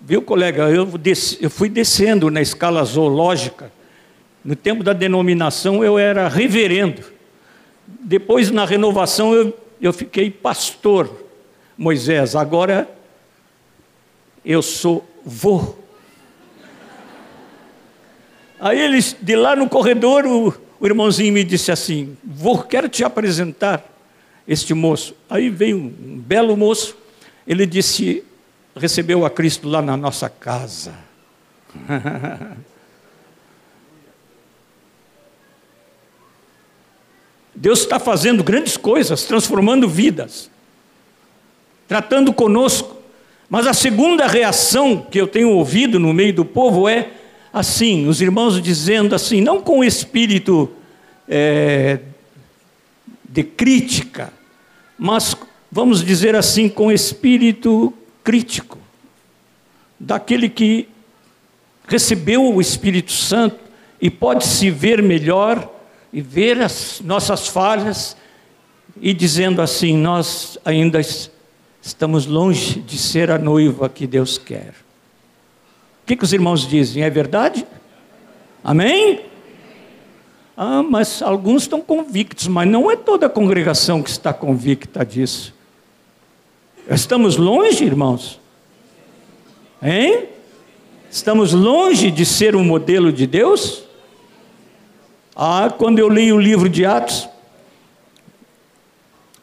[0.00, 3.72] viu, colega, eu, desci, eu fui descendo na escala zoológica.
[4.44, 7.02] No tempo da denominação eu era reverendo.
[7.86, 11.08] Depois, na renovação, eu, eu fiquei pastor,
[11.78, 12.34] Moisés.
[12.34, 12.88] Agora
[14.44, 15.76] eu sou vô.
[18.58, 23.04] Aí eles, de lá no corredor, o, o irmãozinho me disse assim: Vou, quero te
[23.04, 23.84] apresentar
[24.46, 25.14] este moço.
[25.30, 26.96] Aí veio um belo moço,
[27.46, 28.24] ele disse:
[28.76, 30.94] recebeu a Cristo lá na nossa casa.
[37.54, 40.50] Deus está fazendo grandes coisas, transformando vidas,
[41.86, 42.96] tratando conosco.
[43.48, 47.10] Mas a segunda reação que eu tenho ouvido no meio do povo é
[47.52, 50.70] assim: os irmãos dizendo assim, não com espírito
[51.28, 52.00] é,
[53.28, 54.32] de crítica,
[54.98, 55.36] mas
[55.72, 58.78] vamos dizer assim, com espírito crítico,
[59.98, 60.86] daquele que
[61.88, 63.58] recebeu o Espírito Santo
[64.00, 65.66] e pode se ver melhor
[66.12, 68.16] e ver as nossas falhas
[69.00, 71.00] e dizendo assim: nós ainda
[71.80, 74.74] estamos longe de ser a noiva que Deus quer.
[76.02, 77.02] O que, que os irmãos dizem?
[77.02, 77.66] É verdade?
[78.62, 79.20] Amém?
[80.56, 85.54] Ah, mas alguns estão convictos, mas não é toda a congregação que está convicta disso.
[86.90, 88.40] Estamos longe, irmãos?
[89.80, 90.24] Hein?
[91.10, 93.84] Estamos longe de ser um modelo de Deus?
[95.36, 97.28] Ah, quando eu li o livro de Atos,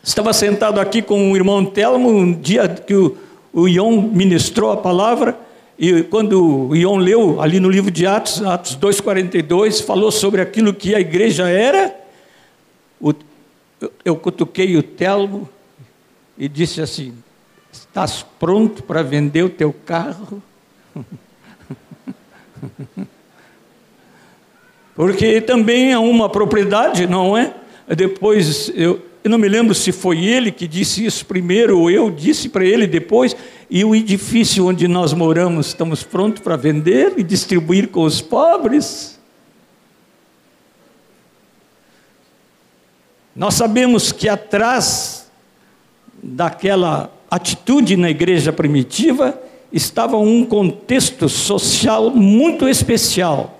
[0.03, 3.17] estava sentado aqui com o irmão Telmo, um dia que o,
[3.53, 5.39] o Ion ministrou a palavra,
[5.77, 10.73] e quando o Ion leu ali no livro de Atos, Atos 2,42, falou sobre aquilo
[10.73, 11.95] que a igreja era,
[12.99, 13.13] o,
[14.03, 15.47] eu cutuquei o Telmo
[16.37, 17.13] e disse assim:
[17.89, 20.41] Estás pronto para vender o teu carro?
[24.95, 27.53] Porque também é uma propriedade, não é?
[27.87, 32.11] Depois, eu, eu não me lembro se foi ele que disse isso primeiro ou eu
[32.11, 33.35] disse para ele depois.
[33.69, 39.19] E o edifício onde nós moramos, estamos prontos para vender e distribuir com os pobres?
[43.35, 45.31] Nós sabemos que atrás
[46.21, 49.39] daquela atitude na igreja primitiva
[49.71, 53.59] estava um contexto social muito especial.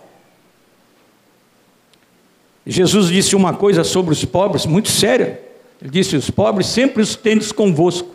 [2.65, 5.41] Jesus disse uma coisa sobre os pobres muito séria.
[5.81, 8.09] Ele disse: Os pobres sempre os tendes convosco.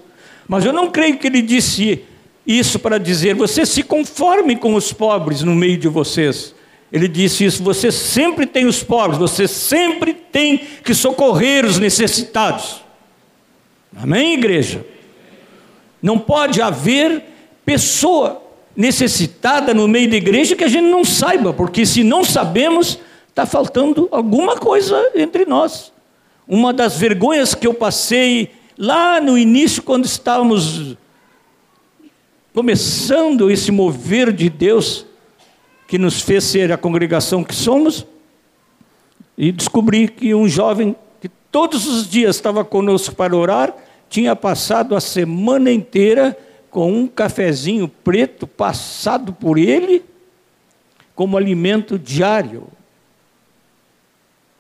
[0.46, 2.04] Mas eu não creio que ele disse
[2.46, 6.54] isso para dizer: Você se conforme com os pobres no meio de vocês.
[6.92, 12.82] Ele disse isso: Você sempre tem os pobres, você sempre tem que socorrer os necessitados.
[13.96, 14.84] Amém, igreja?
[16.04, 17.24] Não pode haver
[17.64, 18.42] pessoa
[18.76, 22.98] necessitada no meio da igreja que a gente não saiba, porque se não sabemos,
[23.30, 25.94] está faltando alguma coisa entre nós.
[26.46, 30.94] Uma das vergonhas que eu passei lá no início, quando estávamos
[32.52, 35.06] começando esse mover de Deus,
[35.88, 38.06] que nos fez ser a congregação que somos,
[39.38, 43.74] e descobri que um jovem que todos os dias estava conosco para orar,
[44.08, 46.36] tinha passado a semana inteira
[46.70, 50.04] com um cafezinho preto passado por ele
[51.14, 52.68] como alimento diário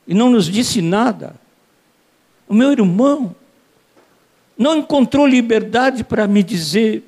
[0.06, 1.34] e não nos disse nada.
[2.48, 3.34] O meu irmão
[4.56, 7.02] não encontrou liberdade para me dizer: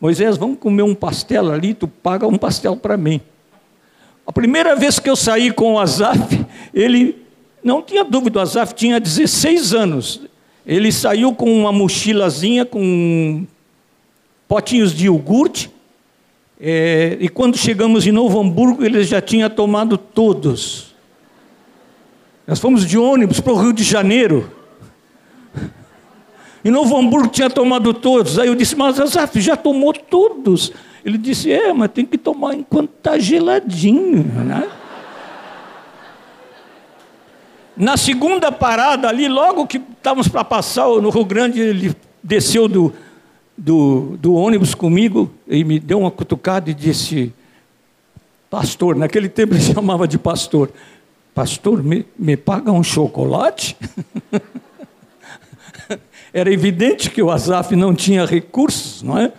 [0.00, 3.20] Moisés, vamos comer um pastel ali, tu paga um pastel para mim.
[4.26, 7.24] A primeira vez que eu saí com o Azaf, ele
[7.62, 10.20] não tinha dúvida, o Azaf tinha 16 anos.
[10.66, 13.44] Ele saiu com uma mochilazinha com
[14.46, 15.70] potinhos de iogurte.
[16.60, 20.94] É, e quando chegamos em Novo Hamburgo, ele já tinha tomado todos.
[22.46, 24.50] Nós fomos de ônibus para o Rio de Janeiro.
[26.64, 28.38] Em Novo Hamburgo tinha tomado todos.
[28.38, 30.72] Aí eu disse, mas Azaf já tomou todos.
[31.04, 34.22] Ele disse, é, mas tem que tomar enquanto está geladinho.
[34.22, 34.68] Né?
[37.76, 42.92] Na segunda parada ali, logo que estávamos para passar no Rio Grande, ele desceu do,
[43.56, 47.32] do, do ônibus comigo e me deu uma cutucada e disse,
[48.50, 50.70] pastor, naquele tempo ele chamava de pastor.
[51.34, 53.76] Pastor, me, me paga um chocolate?
[56.32, 59.32] era evidente que o Azaf não tinha recursos, não é?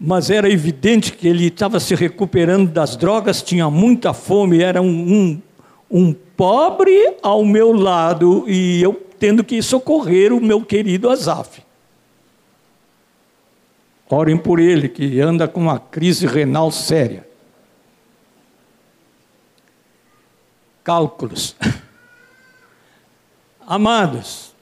[0.00, 4.88] Mas era evidente que ele estava se recuperando das drogas, tinha muita fome, era um,
[4.88, 5.42] um,
[5.90, 11.62] um pobre ao meu lado e eu tendo que socorrer o meu querido Azaf.
[14.08, 17.28] Orem por ele, que anda com uma crise renal séria.
[20.82, 21.54] cálculos.
[23.60, 24.54] Amados,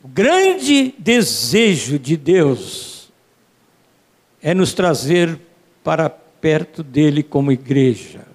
[0.00, 3.12] o grande desejo de Deus
[4.40, 5.40] é nos trazer
[5.82, 8.33] para perto dele como igreja.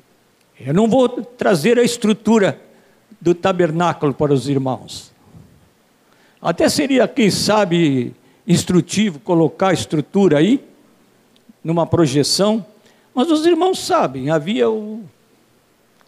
[0.60, 2.60] Eu não vou trazer a estrutura
[3.20, 5.12] do tabernáculo para os irmãos.
[6.42, 8.14] Até seria, quem sabe,
[8.46, 10.62] instrutivo colocar a estrutura aí,
[11.64, 12.66] numa projeção,
[13.14, 15.04] mas os irmãos sabem, havia o,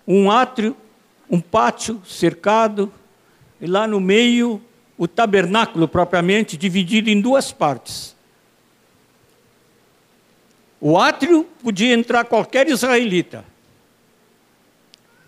[0.05, 0.75] um átrio,
[1.29, 2.91] um pátio cercado,
[3.59, 4.61] e lá no meio
[4.97, 8.15] o tabernáculo propriamente dividido em duas partes.
[10.79, 13.50] O átrio podia entrar qualquer israelita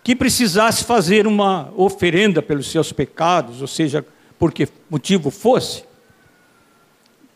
[0.04, 4.06] que precisasse fazer uma oferenda pelos seus pecados, ou seja,
[4.38, 5.86] por que motivo fosse.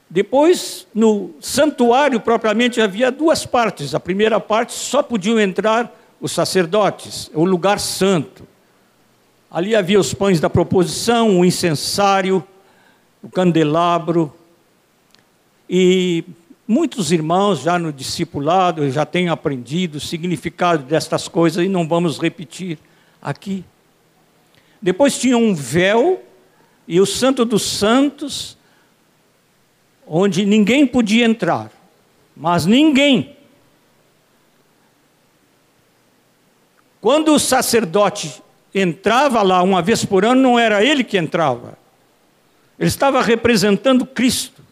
[0.10, 3.96] Depois, no santuário propriamente havia duas partes.
[3.96, 8.48] A primeira parte só podiam entrar os sacerdotes, o lugar santo.
[9.50, 12.44] Ali havia os pães da proposição, o incensário,
[13.24, 14.34] o candelabro.
[15.70, 16.24] E
[16.68, 22.20] muitos irmãos já no discipulado já têm aprendido o significado destas coisas e não vamos
[22.20, 22.78] repetir
[23.22, 23.64] aqui.
[24.82, 26.24] Depois tinha um véu
[26.88, 28.58] e o Santo dos Santos,
[30.06, 31.72] onde ninguém podia entrar,
[32.36, 33.36] mas ninguém.
[37.02, 38.42] Quando o sacerdote
[38.74, 41.78] entrava lá uma vez por ano, não era ele que entrava.
[42.80, 44.67] Ele estava representando Cristo.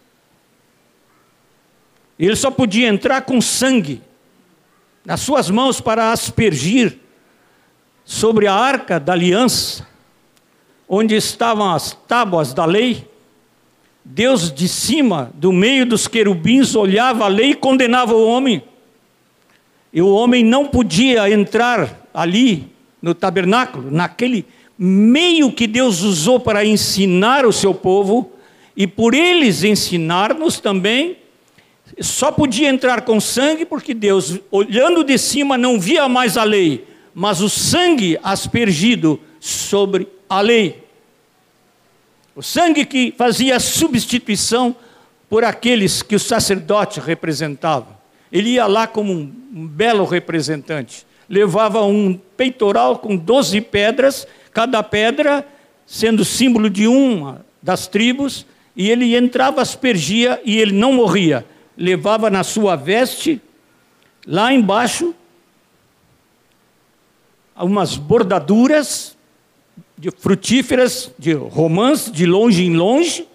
[2.18, 4.02] Ele só podia entrar com sangue
[5.06, 6.98] nas suas mãos para aspergir
[8.04, 9.86] sobre a arca da aliança,
[10.88, 13.08] onde estavam as tábuas da lei.
[14.04, 18.64] Deus de cima, do meio dos querubins, olhava a lei e condenava o homem.
[19.92, 24.46] E o homem não podia entrar ali no tabernáculo, naquele
[24.78, 28.32] meio que Deus usou para ensinar o seu povo,
[28.76, 31.18] e por eles ensinar-nos também,
[32.00, 36.86] só podia entrar com sangue, porque Deus, olhando de cima, não via mais a lei,
[37.14, 40.84] mas o sangue aspergido sobre a lei.
[42.36, 44.76] O sangue que fazia substituição
[45.30, 48.00] por aqueles que o sacerdote representava.
[48.32, 54.82] Ele ia lá como um, um belo representante levava um peitoral com doze pedras, cada
[54.84, 55.46] pedra
[55.86, 61.46] sendo símbolo de uma das tribos, e ele entrava, aspergia e ele não morria.
[61.78, 63.42] Levava na sua veste,
[64.26, 65.14] lá embaixo,
[67.56, 69.16] umas bordaduras
[69.98, 73.28] de frutíferas, de romãs, de longe em longe,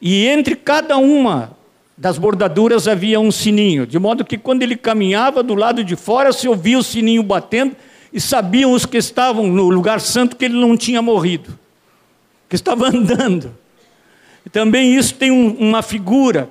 [0.00, 1.56] e entre cada uma
[1.96, 6.32] das bordaduras havia um sininho, de modo que quando ele caminhava do lado de fora
[6.32, 7.74] se ouvia o sininho batendo
[8.12, 11.58] e sabiam os que estavam no lugar santo que ele não tinha morrido,
[12.48, 13.56] que estava andando.
[14.52, 16.50] Também isso tem um, uma figura,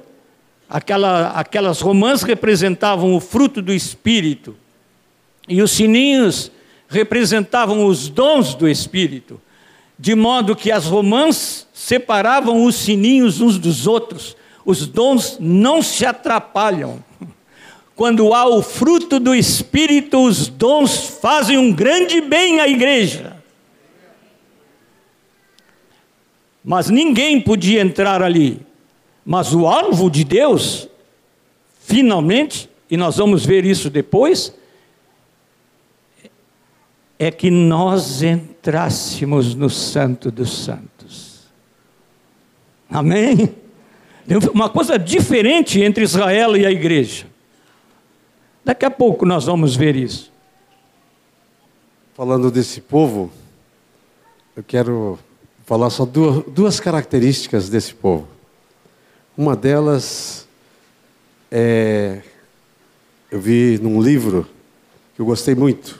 [0.69, 4.55] aquela, aquelas romãs representavam o fruto do Espírito
[5.47, 6.51] e os sininhos
[6.87, 9.41] representavam os dons do Espírito,
[9.97, 16.05] de modo que as romãs separavam os sininhos uns dos outros os dons não se
[16.05, 17.03] atrapalham.
[17.95, 23.37] Quando há o fruto do Espírito, os dons fazem um grande bem à igreja.
[26.63, 28.64] Mas ninguém podia entrar ali.
[29.25, 30.87] Mas o alvo de Deus,
[31.79, 34.53] finalmente, e nós vamos ver isso depois,
[37.17, 41.45] é que nós entrássemos no Santo dos Santos.
[42.89, 43.55] Amém?
[44.53, 47.27] uma coisa diferente entre Israel e a igreja.
[48.63, 50.31] Daqui a pouco nós vamos ver isso.
[52.15, 53.31] Falando desse povo,
[54.55, 55.19] eu quero
[55.65, 58.34] falar só duas, duas características desse povo.
[59.37, 60.47] Uma delas
[61.51, 62.21] é.
[63.29, 64.47] Eu vi num livro
[65.13, 65.99] que eu gostei muito,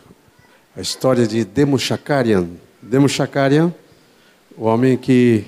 [0.73, 2.47] a história de Demo Shakarian.
[2.81, 3.09] Demo
[4.57, 5.43] o homem que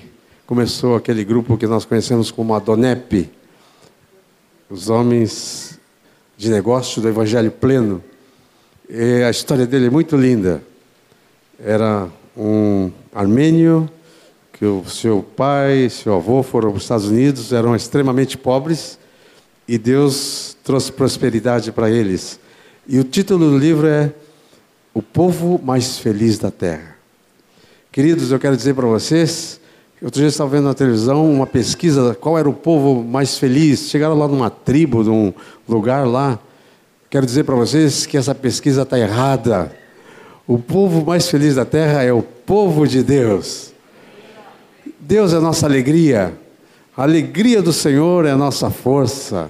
[0.46, 3.30] começou aquele grupo que nós conhecemos como a DONEP,
[4.70, 5.80] os homens
[6.36, 8.04] de negócio do Evangelho Pleno.
[8.90, 10.62] E a história dele é muito linda.
[11.58, 13.90] Era um armênio
[14.58, 18.98] que o seu pai seu avô foram para os Estados Unidos, eram extremamente pobres
[19.68, 22.40] e Deus trouxe prosperidade para eles.
[22.88, 24.14] E o título do livro é
[24.94, 26.96] O Povo Mais Feliz da Terra.
[27.92, 29.60] Queridos, eu quero dizer para vocês
[30.00, 33.90] Outro dia estava vendo na televisão uma pesquisa qual era o povo mais feliz.
[33.90, 35.34] Chegaram lá numa tribo, num
[35.68, 36.38] lugar lá.
[37.10, 39.76] Quero dizer para vocês que essa pesquisa está errada.
[40.46, 43.74] O povo mais feliz da terra é o povo de Deus.
[45.08, 46.34] Deus é a nossa alegria.
[46.96, 49.50] A alegria do Senhor é a nossa força.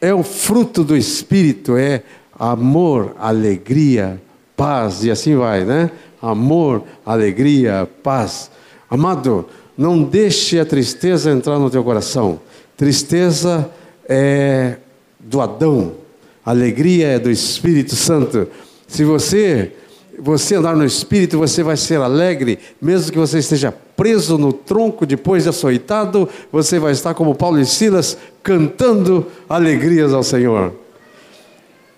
[0.00, 2.02] É o fruto do Espírito, é
[2.36, 4.20] amor, alegria,
[4.56, 5.92] paz, e assim vai, né?
[6.20, 8.50] Amor, alegria, paz.
[8.90, 9.46] Amado,
[9.78, 12.40] não deixe a tristeza entrar no teu coração.
[12.76, 13.70] Tristeza
[14.08, 14.78] é
[15.20, 15.92] do Adão,
[16.44, 18.48] alegria é do Espírito Santo.
[18.88, 19.72] Se você
[20.18, 25.06] você andar no Espírito, você vai ser alegre, mesmo que você esteja preso no tronco
[25.06, 30.72] depois de açoitado, você vai estar como Paulo e Silas cantando alegrias ao Senhor.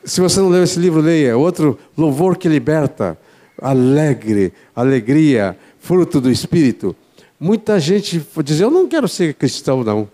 [0.04, 1.36] Se você não leu esse livro, leia.
[1.36, 3.18] Outro louvor que liberta,
[3.60, 6.94] alegre, alegria, fruto do Espírito.
[7.40, 10.08] Muita gente diz: Eu não quero ser cristão, não.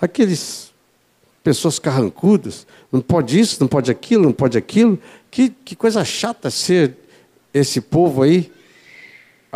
[0.00, 0.72] Aqueles
[1.44, 4.98] pessoas carrancudas, não pode isso, não pode aquilo, não pode aquilo.
[5.30, 6.96] Que, que coisa chata ser
[7.52, 8.50] esse povo aí.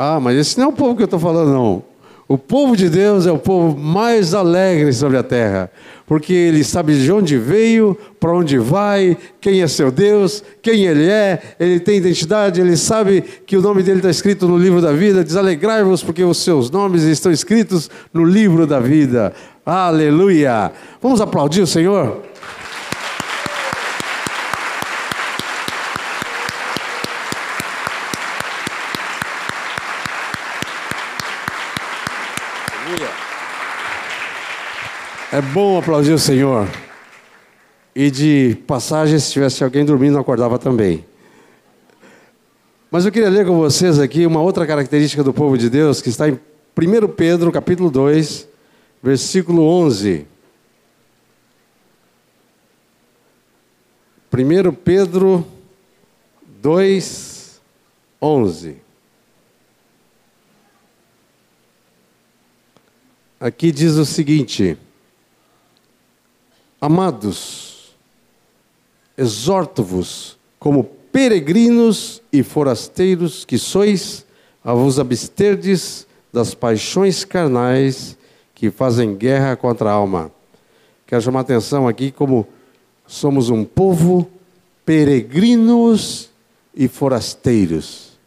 [0.03, 1.83] Ah, mas esse não é o povo que eu estou falando, não.
[2.27, 5.71] O povo de Deus é o povo mais alegre sobre a terra,
[6.07, 11.07] porque ele sabe de onde veio, para onde vai, quem é seu Deus, quem ele
[11.07, 14.91] é, ele tem identidade, ele sabe que o nome dele está escrito no livro da
[14.91, 15.23] vida.
[15.23, 19.35] Diz: Alegrai-vos, porque os seus nomes estão escritos no livro da vida.
[19.67, 20.73] Aleluia!
[21.03, 22.23] Vamos aplaudir o Senhor?
[35.41, 36.69] É bom aplaudir o Senhor.
[37.97, 41.03] E de passagem, se tivesse alguém dormindo, acordava também.
[42.91, 46.11] Mas eu queria ler com vocês aqui uma outra característica do povo de Deus, que
[46.11, 48.47] está em 1 Pedro, capítulo 2,
[49.03, 50.27] versículo 11.
[54.31, 55.47] 1 Pedro
[56.61, 57.63] 2,
[58.21, 58.77] 11.
[63.41, 64.77] Aqui diz o seguinte:
[66.81, 67.95] Amados,
[69.19, 74.25] exorto-vos como peregrinos e forasteiros que sois,
[74.65, 78.17] a vos absterdes das paixões carnais
[78.55, 80.33] que fazem guerra contra a alma.
[81.07, 82.47] Quero chamar a atenção aqui como
[83.07, 84.27] somos um povo
[84.87, 86.31] peregrinos
[86.75, 88.19] e forasteiros.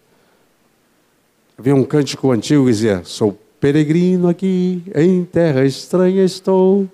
[1.58, 6.88] Havia um cântico antigo que dizia: Sou peregrino aqui, em terra estranha estou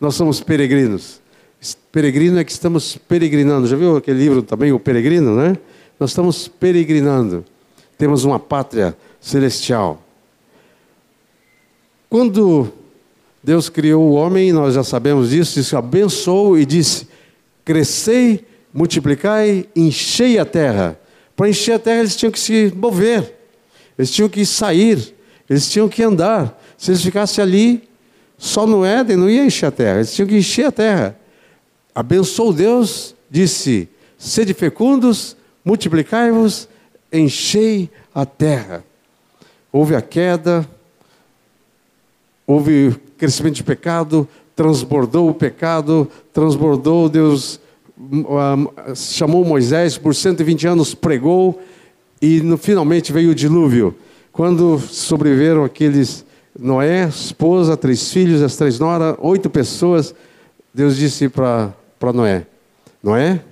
[0.00, 1.20] nós somos peregrinos.
[1.90, 3.66] Peregrino é que estamos peregrinando.
[3.66, 5.56] Já viu aquele livro também, O Peregrino, né?
[5.98, 7.44] Nós estamos peregrinando.
[7.96, 10.00] Temos uma pátria celestial.
[12.08, 12.72] Quando
[13.42, 17.08] Deus criou o homem, nós já sabemos disso, disse, abençoou e disse:
[17.64, 20.98] crescei, multiplicai, enchei a terra.
[21.34, 23.36] Para encher a terra, eles tinham que se mover,
[23.98, 25.14] eles tinham que sair,
[25.50, 26.60] eles tinham que andar.
[26.76, 27.87] Se eles ficassem ali,
[28.38, 31.18] só no Éden não ia encher a terra, eles tinham que encher a terra.
[31.92, 36.68] Abençoou Deus, disse: sede fecundos, multiplicai-vos,
[37.12, 38.84] enchei a terra.
[39.72, 40.66] Houve a queda,
[42.46, 47.60] houve crescimento de pecado, transbordou o pecado, transbordou, Deus
[48.94, 51.60] chamou Moisés por 120 anos, pregou,
[52.22, 53.94] e finalmente veio o dilúvio.
[54.32, 56.24] Quando sobreviveram aqueles
[56.56, 60.14] Noé, esposa, três filhos, as três noras, oito pessoas.
[60.72, 61.72] Deus disse para
[62.14, 62.46] Noé:
[63.02, 63.42] Noé,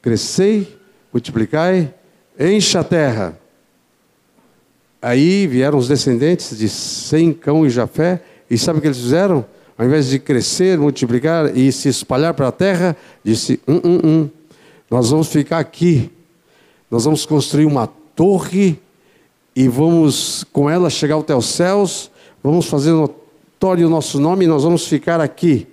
[0.00, 0.78] crescei,
[1.12, 1.92] multiplicai,
[2.38, 3.38] encha a terra.
[5.00, 8.20] Aí vieram os descendentes de Sem, Cão e Jafé,
[8.50, 9.44] e sabe o que eles fizeram?
[9.76, 14.30] Ao invés de crescer, multiplicar e se espalhar para a terra, disse: hum, hum, hum,
[14.90, 16.10] nós vamos ficar aqui,
[16.90, 18.80] nós vamos construir uma torre
[19.58, 24.48] e vamos com ela chegar até os céus, vamos fazer notório o nosso nome e
[24.48, 25.66] nós vamos ficar aqui.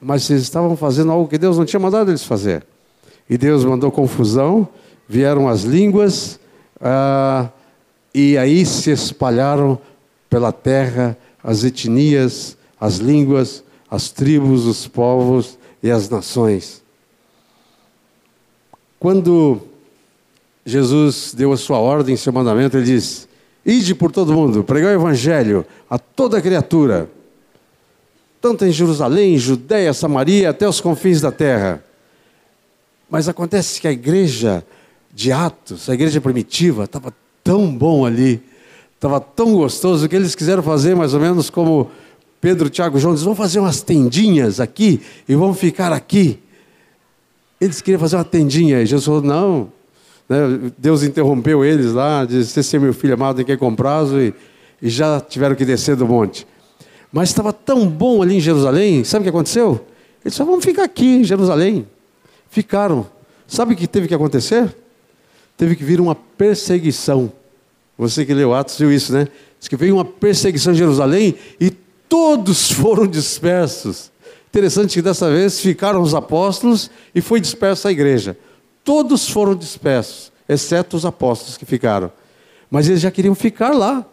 [0.00, 2.64] Mas eles estavam fazendo algo que Deus não tinha mandado eles fazer.
[3.28, 4.66] E Deus mandou confusão,
[5.06, 6.40] vieram as línguas,
[6.80, 7.50] ah,
[8.14, 9.78] e aí se espalharam
[10.30, 16.82] pela terra as etnias, as línguas, as tribos, os povos e as nações.
[18.98, 19.60] Quando
[20.64, 23.28] Jesus deu a sua ordem, seu mandamento, ele diz:
[23.64, 27.10] Ide por todo mundo, pregar o evangelho a toda criatura,
[28.40, 31.84] tanto em Jerusalém, Judéia, Samaria, até os confins da terra.
[33.10, 34.64] Mas acontece que a igreja
[35.12, 38.42] de Atos, a igreja primitiva, estava tão bom ali,
[38.94, 41.90] estava tão gostoso que eles quiseram fazer mais ou menos como
[42.40, 46.38] Pedro, Tiago e João dizem: vamos fazer umas tendinhas aqui e vamos ficar aqui.
[47.60, 49.72] Eles queriam fazer uma tendinha, e Jesus falou: não,
[50.28, 50.72] né?
[50.78, 54.34] Deus interrompeu eles lá, disse: Esse é meu filho amado em quem comprazo, e,
[54.80, 56.46] e já tiveram que descer do monte.
[57.12, 59.84] Mas estava tão bom ali em Jerusalém, sabe o que aconteceu?
[60.24, 61.86] Eles só vamos ficar aqui em Jerusalém.
[62.50, 63.06] Ficaram
[63.46, 64.74] Sabe o que teve que acontecer?
[65.56, 67.32] Teve que vir uma perseguição.
[67.96, 69.28] Você que leu Atos viu isso, né?
[69.58, 71.70] Diz que veio uma perseguição em Jerusalém e
[72.08, 74.10] todos foram dispersos.
[74.48, 78.36] Interessante que dessa vez ficaram os apóstolos e foi dispersa a igreja.
[78.84, 82.12] Todos foram dispersos, exceto os apóstolos que ficaram.
[82.70, 84.06] Mas eles já queriam ficar lá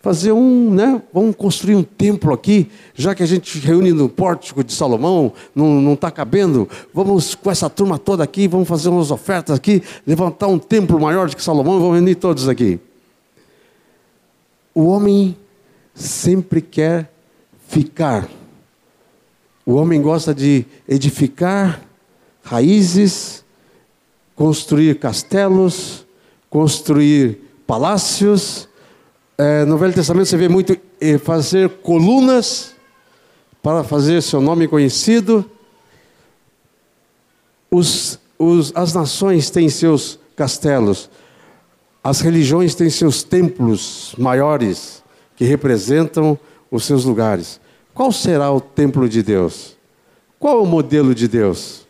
[0.00, 1.02] fazer um, né?
[1.12, 5.92] Vamos construir um templo aqui, já que a gente reúne no pórtico de Salomão, não
[5.92, 10.58] está cabendo, vamos com essa turma toda aqui, vamos fazer umas ofertas aqui, levantar um
[10.58, 12.78] templo maior do que Salomão, vamos reunir todos aqui.
[14.74, 15.36] O homem
[15.94, 17.12] sempre quer
[17.66, 18.28] ficar.
[19.66, 21.82] O homem gosta de edificar
[22.42, 23.44] raízes,
[24.38, 26.06] construir castelos,
[26.48, 28.68] construir palácios,
[29.36, 32.72] é, no Velho Testamento você vê muito é, fazer colunas
[33.60, 35.44] para fazer seu nome conhecido.
[37.68, 41.10] Os, os, as nações têm seus castelos,
[42.02, 45.02] as religiões têm seus templos maiores
[45.34, 46.38] que representam
[46.70, 47.60] os seus lugares.
[47.92, 49.76] Qual será o templo de Deus?
[50.38, 51.87] Qual o modelo de Deus?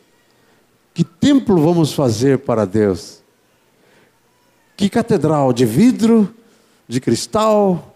[1.21, 3.23] Templo vamos fazer para Deus?
[4.77, 6.35] Que catedral de vidro
[6.89, 7.95] de cristal,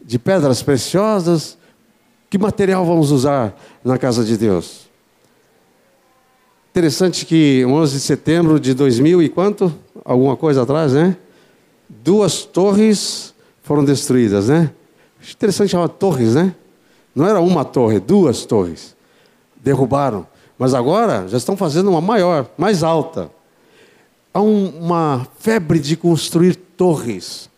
[0.00, 1.58] de pedras preciosas.
[2.30, 4.86] Que material vamos usar na casa de Deus?
[6.70, 9.74] Interessante que 11 de setembro de 2000 e quanto?
[10.04, 11.16] Alguma coisa atrás, né?
[11.88, 14.70] Duas torres foram destruídas, né?
[15.32, 16.54] Interessante chamar torres, né?
[17.14, 18.94] Não era uma torre, duas torres.
[19.56, 20.26] Derrubaram.
[20.58, 23.30] Mas agora já estão fazendo uma maior, mais alta.
[24.34, 27.48] Há um, uma febre de construir torres.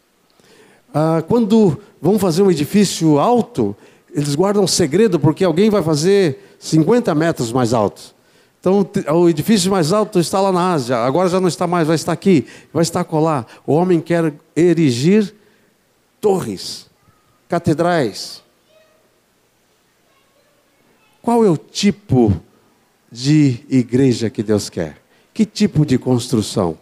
[0.92, 3.74] Ah, quando vão fazer um edifício alto,
[4.12, 8.14] eles guardam segredo porque alguém vai fazer 50 metros mais alto.
[8.61, 11.96] Então, o edifício mais alto está lá na Ásia, agora já não está mais, vai
[11.96, 13.46] estar aqui, vai estar colar.
[13.66, 15.34] O homem quer erigir
[16.20, 16.86] torres,
[17.48, 18.42] catedrais.
[21.22, 22.38] Qual é o tipo
[23.11, 24.96] de igreja que Deus quer?
[25.32, 26.78] Que tipo de construção?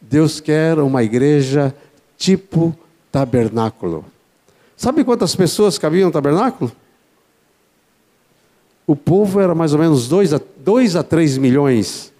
[0.00, 1.74] Deus quer uma igreja
[2.16, 2.76] tipo
[3.10, 4.04] tabernáculo.
[4.76, 6.72] Sabe quantas pessoas cabiam no tabernáculo?
[8.86, 12.12] O povo era mais ou menos 2 a, 2 a 3 milhões.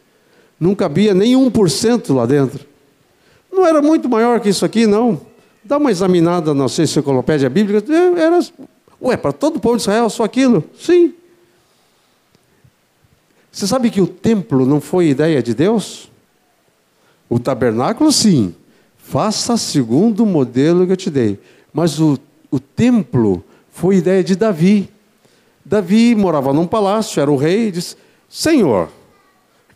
[0.61, 2.65] Não cabia nem 1% lá dentro.
[3.53, 5.21] Não era muito maior que isso aqui, não.
[5.65, 7.93] Dá uma examinada na enciclopédia bíblica.
[7.93, 8.41] É, era,
[9.01, 10.65] ué, para todo o povo de Israel só aquilo?
[10.79, 11.15] Sim.
[13.53, 16.11] Você sabe que o templo não foi ideia de Deus?
[17.29, 18.55] O tabernáculo, sim.
[18.97, 21.39] Faça segundo o modelo que eu te dei.
[21.71, 22.19] Mas o,
[22.51, 24.89] o templo foi ideia de Davi.
[25.63, 27.95] Davi morava num palácio, era o rei, e disse:
[28.29, 28.89] Senhor,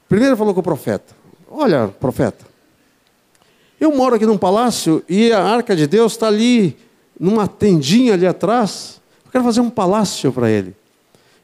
[0.09, 1.15] primeiro falou com o profeta:
[1.51, 2.47] Olha, profeta,
[3.79, 6.77] eu moro aqui num palácio e a arca de Deus está ali,
[7.21, 9.01] numa tendinha ali atrás.
[9.27, 10.75] Eu quero fazer um palácio para ele.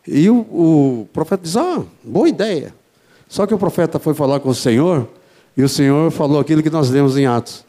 [0.07, 2.75] E o, o profeta diz: Ah, boa ideia.
[3.29, 5.09] Só que o profeta foi falar com o Senhor
[5.57, 7.65] e o Senhor falou aquilo que nós lemos em Atos.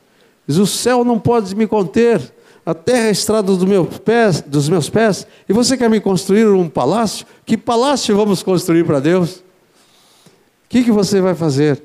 [0.47, 2.21] Diz: O céu não pode me conter,
[2.65, 6.47] a terra é estrada do meu pés, dos meus pés, e você quer me construir
[6.47, 7.25] um palácio?
[7.45, 9.37] Que palácio vamos construir para Deus?
[9.37, 9.43] O
[10.69, 11.81] que, que você vai fazer?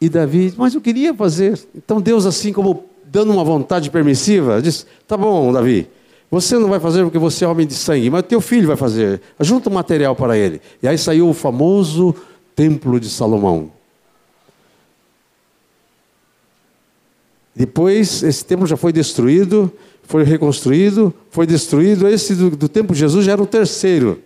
[0.00, 1.58] E Davi, mas eu queria fazer.
[1.74, 5.88] Então Deus, assim como dando uma vontade permissiva, diz: Tá bom, Davi,
[6.30, 9.20] você não vai fazer porque você é homem de sangue, mas teu filho vai fazer.
[9.40, 10.60] Junta o material para ele.
[10.80, 12.14] E aí saiu o famoso
[12.54, 13.72] Templo de Salomão.
[17.54, 19.72] Depois, esse templo já foi destruído,
[20.04, 22.08] foi reconstruído, foi destruído.
[22.08, 24.22] Esse do, do tempo de Jesus já era o terceiro.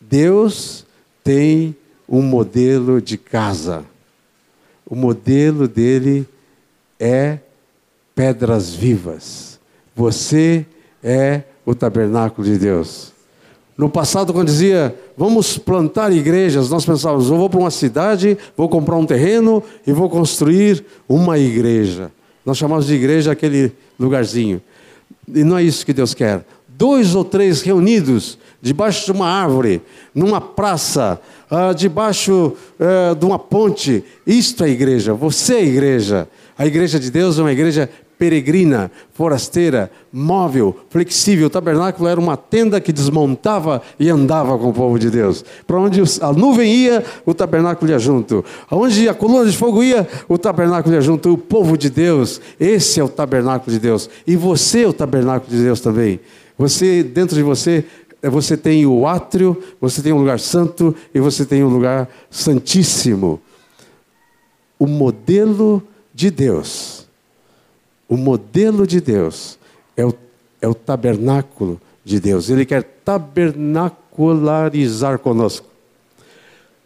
[0.00, 0.84] Deus
[1.22, 1.76] tem
[2.08, 3.84] um modelo de casa.
[4.84, 6.28] O modelo dele
[6.98, 7.38] é
[8.14, 9.58] pedras vivas.
[9.94, 10.66] Você
[11.02, 13.12] é o tabernáculo de Deus.
[13.76, 18.68] No passado, quando dizia, vamos plantar igrejas, nós pensávamos, eu vou para uma cidade, vou
[18.68, 22.12] comprar um terreno e vou construir uma igreja.
[22.46, 24.62] Nós chamamos de igreja aquele lugarzinho.
[25.26, 26.44] E não é isso que Deus quer.
[26.68, 29.82] Dois ou três reunidos debaixo de uma árvore,
[30.14, 34.04] numa praça, uh, debaixo uh, de uma ponte.
[34.26, 36.28] Isto é igreja, você é igreja.
[36.56, 41.46] A igreja de Deus é uma igreja peregrina, forasteira, móvel, flexível.
[41.46, 45.44] O tabernáculo era uma tenda que desmontava e andava com o povo de Deus.
[45.66, 48.44] Para onde a nuvem ia, o tabernáculo ia junto.
[48.70, 51.32] Aonde a coluna de fogo ia, o tabernáculo ia junto.
[51.32, 54.08] O povo de Deus, esse é o tabernáculo de Deus.
[54.26, 56.20] E você é o tabernáculo de Deus também.
[56.56, 57.84] Você, dentro de você,
[58.22, 63.40] você tem o átrio, você tem o lugar santo e você tem o lugar santíssimo.
[64.78, 65.82] O modelo
[66.14, 66.93] de Deus,
[68.14, 69.58] o modelo de Deus
[69.96, 70.14] é o,
[70.62, 72.48] é o tabernáculo de Deus.
[72.48, 75.66] Ele quer tabernacularizar conosco.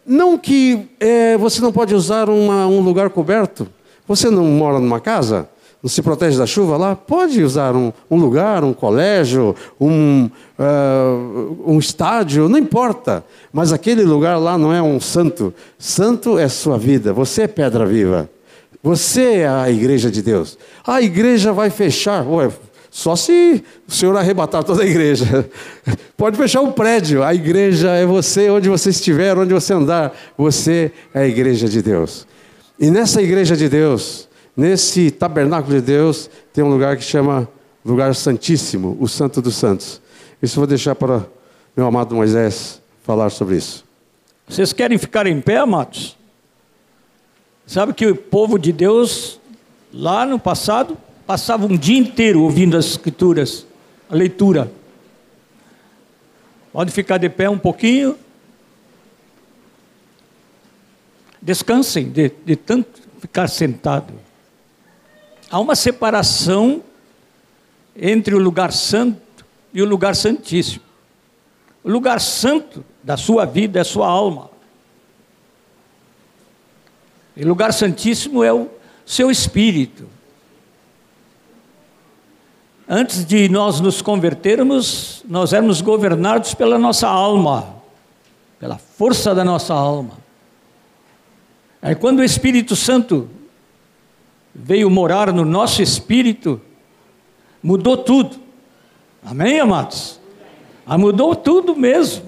[0.03, 3.67] Não que é, você não pode usar uma, um lugar coberto.
[4.07, 5.47] Você não mora numa casa?
[5.83, 6.95] Não se protege da chuva lá?
[6.95, 13.23] Pode usar um, um lugar, um colégio, um, uh, um estádio, não importa.
[13.53, 15.53] Mas aquele lugar lá não é um santo.
[15.77, 17.13] Santo é sua vida.
[17.13, 18.27] Você é pedra viva.
[18.81, 20.57] Você é a igreja de Deus.
[20.85, 22.25] A igreja vai fechar.
[22.25, 22.49] Ué,
[22.89, 25.49] só se o Senhor arrebatar toda a igreja.
[26.15, 27.23] Pode fechar o prédio.
[27.23, 30.15] A igreja é você, onde você estiver, onde você andar.
[30.37, 32.25] Você é a igreja de Deus.
[32.79, 37.47] E nessa igreja de Deus, nesse tabernáculo de Deus, tem um lugar que chama
[37.83, 40.01] lugar santíssimo, o Santo dos Santos.
[40.41, 41.25] Isso eu vou deixar para
[41.75, 43.83] meu amado Moisés falar sobre isso.
[44.47, 46.18] Vocês querem ficar em pé, amados?
[47.69, 49.39] Sabe que o povo de Deus,
[49.93, 50.97] lá no passado,
[51.27, 53.63] passava um dia inteiro ouvindo as escrituras,
[54.09, 54.71] a leitura.
[56.73, 58.17] Pode ficar de pé um pouquinho.
[61.39, 64.15] Descansem de, de tanto ficar sentado.
[65.47, 66.81] Há uma separação
[67.95, 70.83] entre o lugar santo e o lugar santíssimo.
[71.83, 74.48] O lugar santo da sua vida é a sua alma.
[77.39, 78.67] E lugar santíssimo é o
[79.05, 80.05] seu espírito.
[82.85, 87.77] Antes de nós nos convertermos, nós éramos governados pela nossa alma,
[88.59, 90.17] pela força da nossa alma.
[91.81, 93.29] Aí quando o Espírito Santo
[94.53, 96.59] veio morar no nosso espírito,
[97.63, 98.37] mudou tudo.
[99.23, 100.19] Amém, amados?
[100.85, 102.25] Ah, mudou tudo mesmo.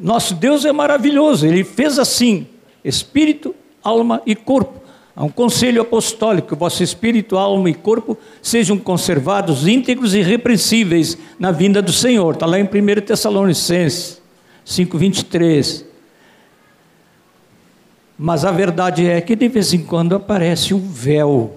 [0.00, 2.46] Nosso Deus é maravilhoso, Ele fez assim:
[2.84, 4.80] espírito, alma e corpo.
[5.14, 11.50] Há um conselho apostólico: vosso espírito, alma e corpo sejam conservados íntegros e irrepreensíveis na
[11.50, 12.34] vinda do Senhor.
[12.34, 12.68] Está lá em 1
[13.06, 14.20] Tessalonicenses
[14.66, 15.84] 5,23.
[18.18, 21.56] Mas a verdade é que de vez em quando aparece um véu.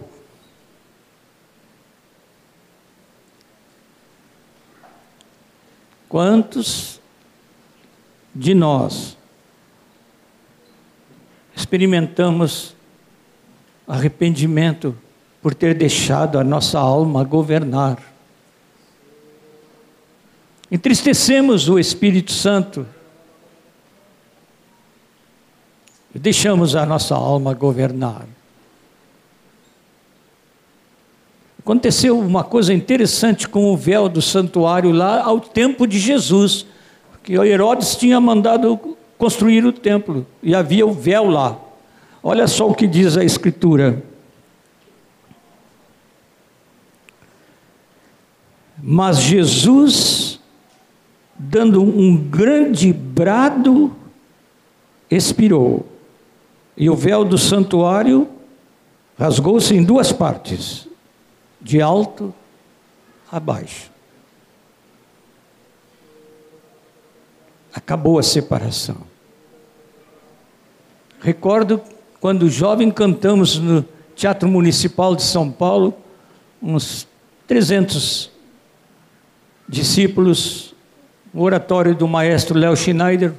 [6.09, 6.99] Quantos
[8.33, 9.17] de nós
[11.55, 12.75] experimentamos
[13.87, 14.95] arrependimento
[15.41, 17.97] por ter deixado a nossa alma governar?
[20.71, 22.85] Entristecemos o Espírito Santo
[26.19, 28.25] deixamos a nossa alma governar.
[31.59, 36.65] Aconteceu uma coisa interessante com o véu do santuário lá ao tempo de Jesus,
[37.23, 41.59] que Herodes tinha mandado construir o templo e havia o véu lá.
[42.21, 44.03] Olha só o que diz a Escritura.
[48.81, 50.39] Mas Jesus,
[51.37, 53.95] dando um grande brado,
[55.09, 55.85] expirou
[56.77, 58.27] e o véu do santuário
[59.17, 60.87] rasgou-se em duas partes,
[61.61, 62.33] de alto
[63.31, 63.94] a baixo.
[67.75, 68.95] Acabou a separação.
[71.19, 71.81] Recordo
[72.21, 75.93] quando jovem cantamos no Teatro Municipal de São Paulo,
[76.63, 77.05] uns
[77.45, 78.31] 300
[79.67, 80.73] discípulos,
[81.33, 83.33] o oratório do maestro Léo Schneider,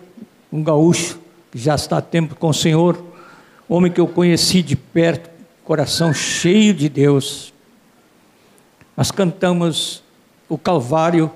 [0.52, 1.18] um gaúcho
[1.50, 3.02] que já está há tempo com o Senhor,
[3.66, 5.30] homem que eu conheci de perto,
[5.64, 7.54] coração cheio de Deus.
[8.94, 10.04] Nós cantamos
[10.46, 11.32] o Calvário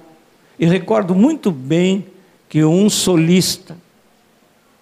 [0.58, 2.09] e recordo muito bem
[2.50, 3.76] que um solista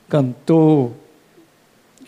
[0.08, 0.96] cantou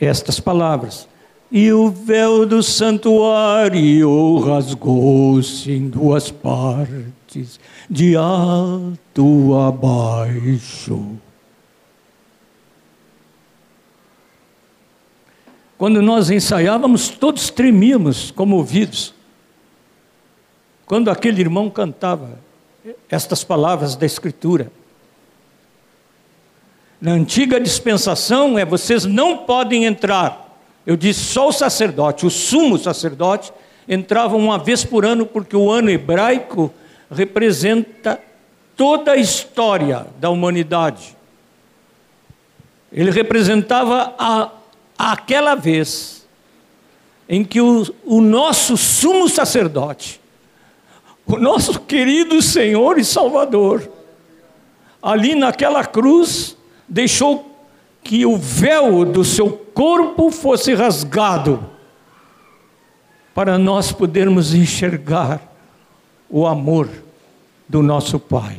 [0.01, 1.07] estas palavras.
[1.53, 11.19] E o véu do santuário rasgou-se em duas partes, de alto a baixo.
[15.77, 19.13] Quando nós ensaiávamos, todos tremíamos comovidos.
[20.87, 22.39] Quando aquele irmão cantava
[23.11, 24.73] estas palavras da Escritura.
[27.01, 30.59] Na antiga dispensação é vocês não podem entrar.
[30.85, 33.53] Eu disse só o sacerdote, o sumo sacerdote,
[33.89, 36.73] entrava uma vez por ano, porque o ano hebraico
[37.11, 38.21] representa
[38.77, 41.17] toda a história da humanidade.
[42.93, 44.51] Ele representava a
[44.99, 46.27] aquela vez
[47.27, 50.21] em que o, o nosso sumo sacerdote,
[51.27, 53.91] o nosso querido Senhor e Salvador,
[55.03, 56.57] ali naquela cruz,
[56.91, 57.49] deixou
[58.03, 61.65] que o véu do seu corpo fosse rasgado,
[63.33, 65.41] para nós podermos enxergar
[66.29, 66.89] o amor
[67.69, 68.59] do nosso Pai.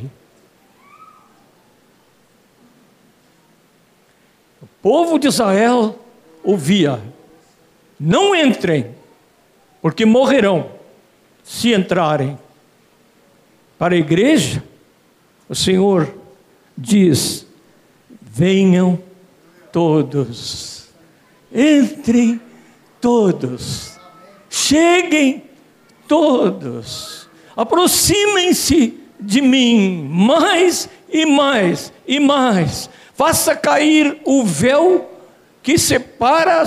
[4.62, 5.98] O povo de Israel
[6.42, 7.00] ouvia:
[8.00, 8.94] não entrem,
[9.82, 10.70] porque morrerão
[11.44, 12.38] se entrarem.
[13.78, 14.64] Para a igreja,
[15.48, 16.12] o Senhor
[16.76, 17.46] diz:
[18.34, 18.98] venham
[19.70, 20.88] todos,
[21.54, 22.40] entrem
[22.98, 23.98] todos,
[24.48, 25.44] cheguem
[26.08, 35.10] todos, aproximem-se de mim mais e mais e mais, faça cair o véu
[35.62, 36.64] que separa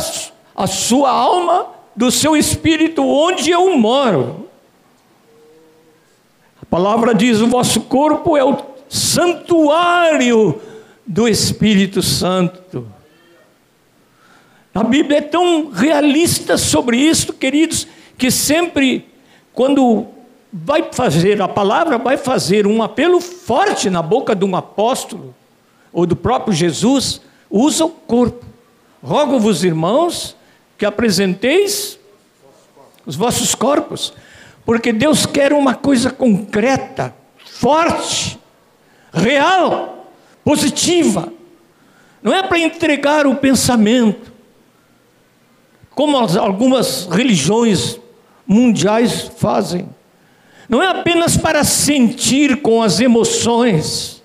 [0.55, 4.47] a sua alma do seu espírito, onde eu moro.
[6.61, 8.55] A palavra diz: o vosso corpo é o
[8.87, 10.61] santuário
[11.05, 12.87] do Espírito Santo.
[14.73, 17.87] A Bíblia é tão realista sobre isso, queridos,
[18.17, 19.07] que sempre,
[19.53, 20.07] quando
[20.51, 25.33] vai fazer, a palavra vai fazer um apelo forte na boca de um apóstolo,
[25.93, 28.45] ou do próprio Jesus, usa o corpo.
[29.01, 30.35] Rogo-vos, irmãos,
[30.77, 31.99] que apresenteis
[33.05, 34.13] os vossos corpos,
[34.65, 38.37] porque Deus quer uma coisa concreta, forte,
[39.13, 40.04] real,
[40.45, 41.33] positiva.
[42.21, 44.31] Não é para entregar o pensamento,
[45.89, 47.99] como algumas religiões
[48.45, 49.89] mundiais fazem.
[50.69, 54.23] Não é apenas para sentir com as emoções,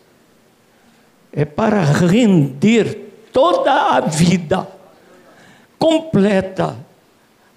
[1.33, 4.69] é para render toda a vida
[5.79, 6.77] completa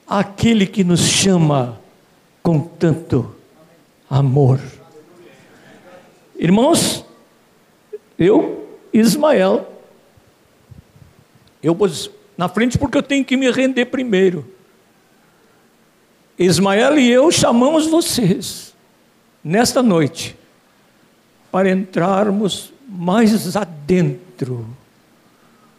[0.08, 1.80] àquele que nos chama
[2.42, 3.36] com tanto
[4.10, 4.60] amor.
[6.38, 7.06] Irmãos,
[8.18, 9.72] eu, Ismael,
[11.62, 14.46] eu pus na frente porque eu tenho que me render primeiro.
[16.38, 18.74] Ismael e eu chamamos vocês
[19.44, 20.36] nesta noite
[21.52, 24.68] para entrarmos mais adentro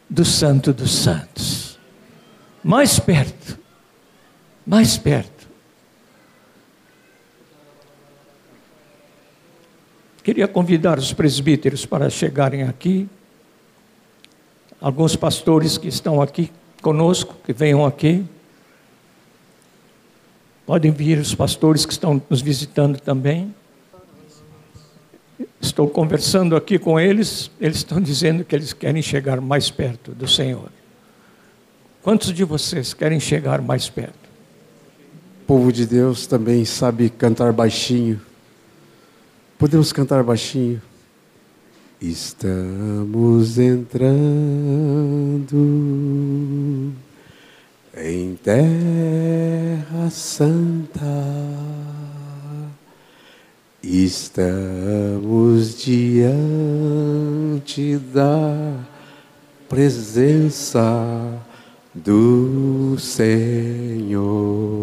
[0.08, 1.78] do Santo dos Santos,
[2.62, 3.58] mais perto,
[4.64, 5.33] mais perto.
[10.24, 13.06] Queria convidar os presbíteros para chegarem aqui,
[14.80, 16.50] alguns pastores que estão aqui
[16.80, 18.24] conosco, que venham aqui.
[20.64, 23.54] Podem vir os pastores que estão nos visitando também.
[25.60, 30.26] Estou conversando aqui com eles, eles estão dizendo que eles querem chegar mais perto do
[30.26, 30.70] Senhor.
[32.02, 34.24] Quantos de vocês querem chegar mais perto?
[35.42, 38.18] O povo de Deus também sabe cantar baixinho.
[39.64, 40.82] Podemos cantar baixinho.
[41.98, 44.12] Estamos entrando
[47.96, 51.00] em terra santa
[53.82, 56.36] Estamos diante
[58.12, 58.84] da
[59.66, 61.42] presença
[61.94, 64.74] do Senhor.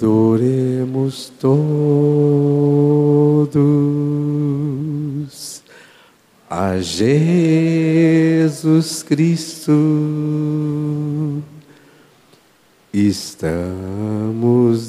[0.00, 1.52] Adoremos todos
[6.48, 7.82] a Jesus
[9.02, 9.74] Cristo
[12.94, 13.52] Estamos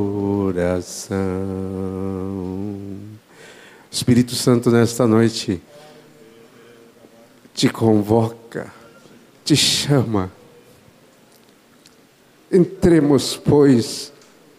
[3.90, 5.60] Espírito Santo, nesta noite,
[7.54, 8.72] te convoca,
[9.44, 10.30] te chama.
[12.50, 14.12] Entremos, pois,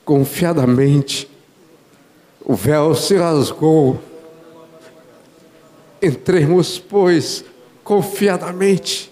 [0.03, 1.29] confiadamente.
[2.45, 3.99] O véu se rasgou
[6.03, 7.45] Entremos, pois,
[7.81, 9.09] confiadamente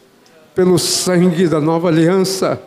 [0.53, 2.61] pelo sangue da nova aliança.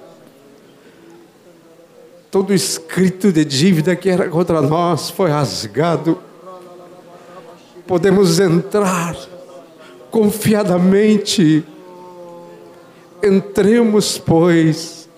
[2.31, 6.19] Todo escrito de dívida que era contra nós foi rasgado.
[7.87, 9.15] Podemos entrar
[10.15, 11.65] confiadamente.
[13.21, 15.09] Entremos, pois,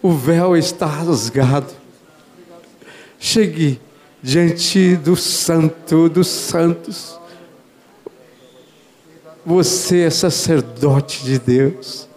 [0.00, 1.72] o véu está rasgado.
[3.18, 3.80] Chegue
[4.22, 7.18] diante do Santo dos Santos
[9.44, 12.08] você é sacerdote de Deus.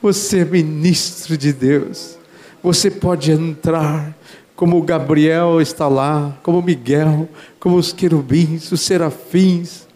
[0.00, 2.16] Você é ministro de Deus.
[2.62, 4.16] Você pode entrar
[4.56, 7.28] como Gabriel está lá, como Miguel,
[7.60, 9.87] como os querubins, os serafins,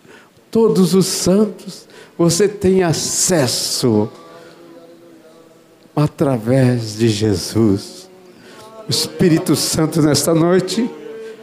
[0.52, 4.08] todos os santos, você tem acesso
[5.96, 8.08] através de Jesus.
[8.86, 10.88] O Espírito Santo nesta noite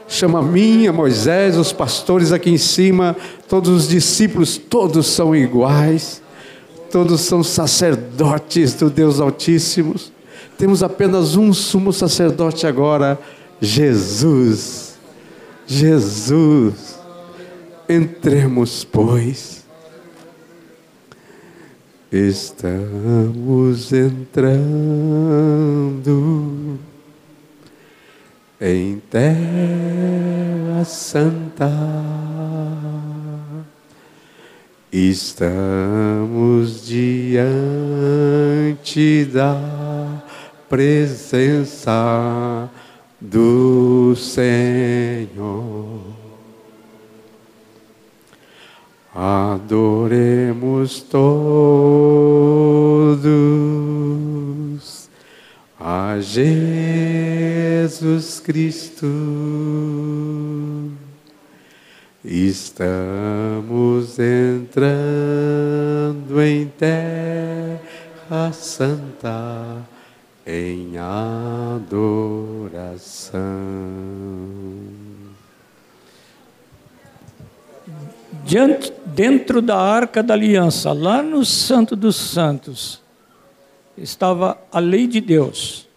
[0.07, 5.36] chama a mim, a Moisés, os pastores aqui em cima, todos os discípulos, todos são
[5.36, 6.22] iguais,
[6.91, 9.95] todos são sacerdotes do Deus Altíssimo.
[10.55, 13.20] Temos apenas um sumo sacerdote agora,
[13.60, 14.99] Jesus.
[15.66, 16.98] Jesus.
[17.91, 19.65] Entremos, pois.
[22.11, 25.17] Estamos entrando
[28.61, 31.67] em terra santa.
[34.91, 38.05] Estamos diante
[39.25, 40.23] da
[40.69, 42.69] presença
[43.19, 46.28] do Senhor.
[49.14, 51.20] Adoremos todos
[55.80, 56.80] a Jesus
[58.39, 59.07] Cristo.
[62.24, 64.80] Estamos entrando
[66.41, 67.80] em terra
[68.51, 69.78] santa
[70.45, 72.20] em adoração.
[78.45, 83.01] Diante, dentro da arca da aliança, lá no Santo dos Santos,
[83.97, 85.89] estava a lei de Deus.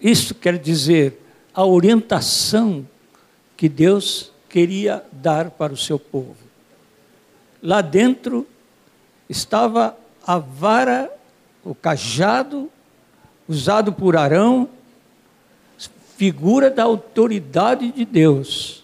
[0.00, 1.20] Isso quer dizer
[1.52, 2.86] a orientação
[3.56, 6.36] que Deus queria dar para o seu povo.
[7.60, 8.46] Lá dentro
[9.28, 11.10] estava a vara,
[11.64, 12.70] o cajado
[13.48, 14.68] usado por Arão,
[16.16, 18.83] figura da autoridade de Deus.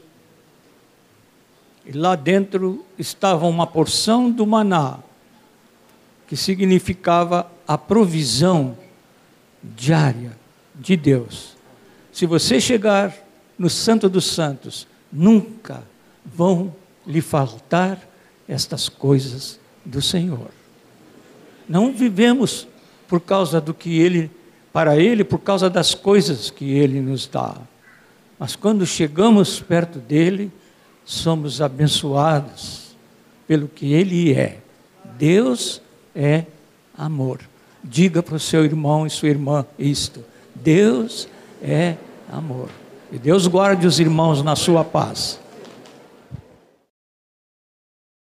[1.91, 4.99] E lá dentro estava uma porção do maná,
[6.28, 8.78] que significava a provisão
[9.61, 10.38] diária
[10.72, 11.57] de Deus.
[12.12, 13.12] Se você chegar
[13.59, 15.82] no Santo dos Santos, nunca
[16.24, 16.72] vão
[17.05, 17.99] lhe faltar
[18.47, 20.53] estas coisas do Senhor.
[21.68, 22.68] Não vivemos
[23.09, 24.30] por causa do que Ele
[24.72, 27.57] para Ele por causa das coisas que Ele nos dá.
[28.38, 30.53] Mas quando chegamos perto dele,
[31.05, 32.94] somos abençoados
[33.46, 34.59] pelo que Ele é.
[35.18, 35.82] Deus
[36.14, 36.44] é
[36.96, 37.40] amor.
[37.82, 40.24] Diga para o seu irmão e sua irmã isto:
[40.55, 41.28] Deus
[41.62, 41.96] é
[42.30, 42.68] amor.
[43.12, 45.40] E Deus guarde os irmãos na sua paz.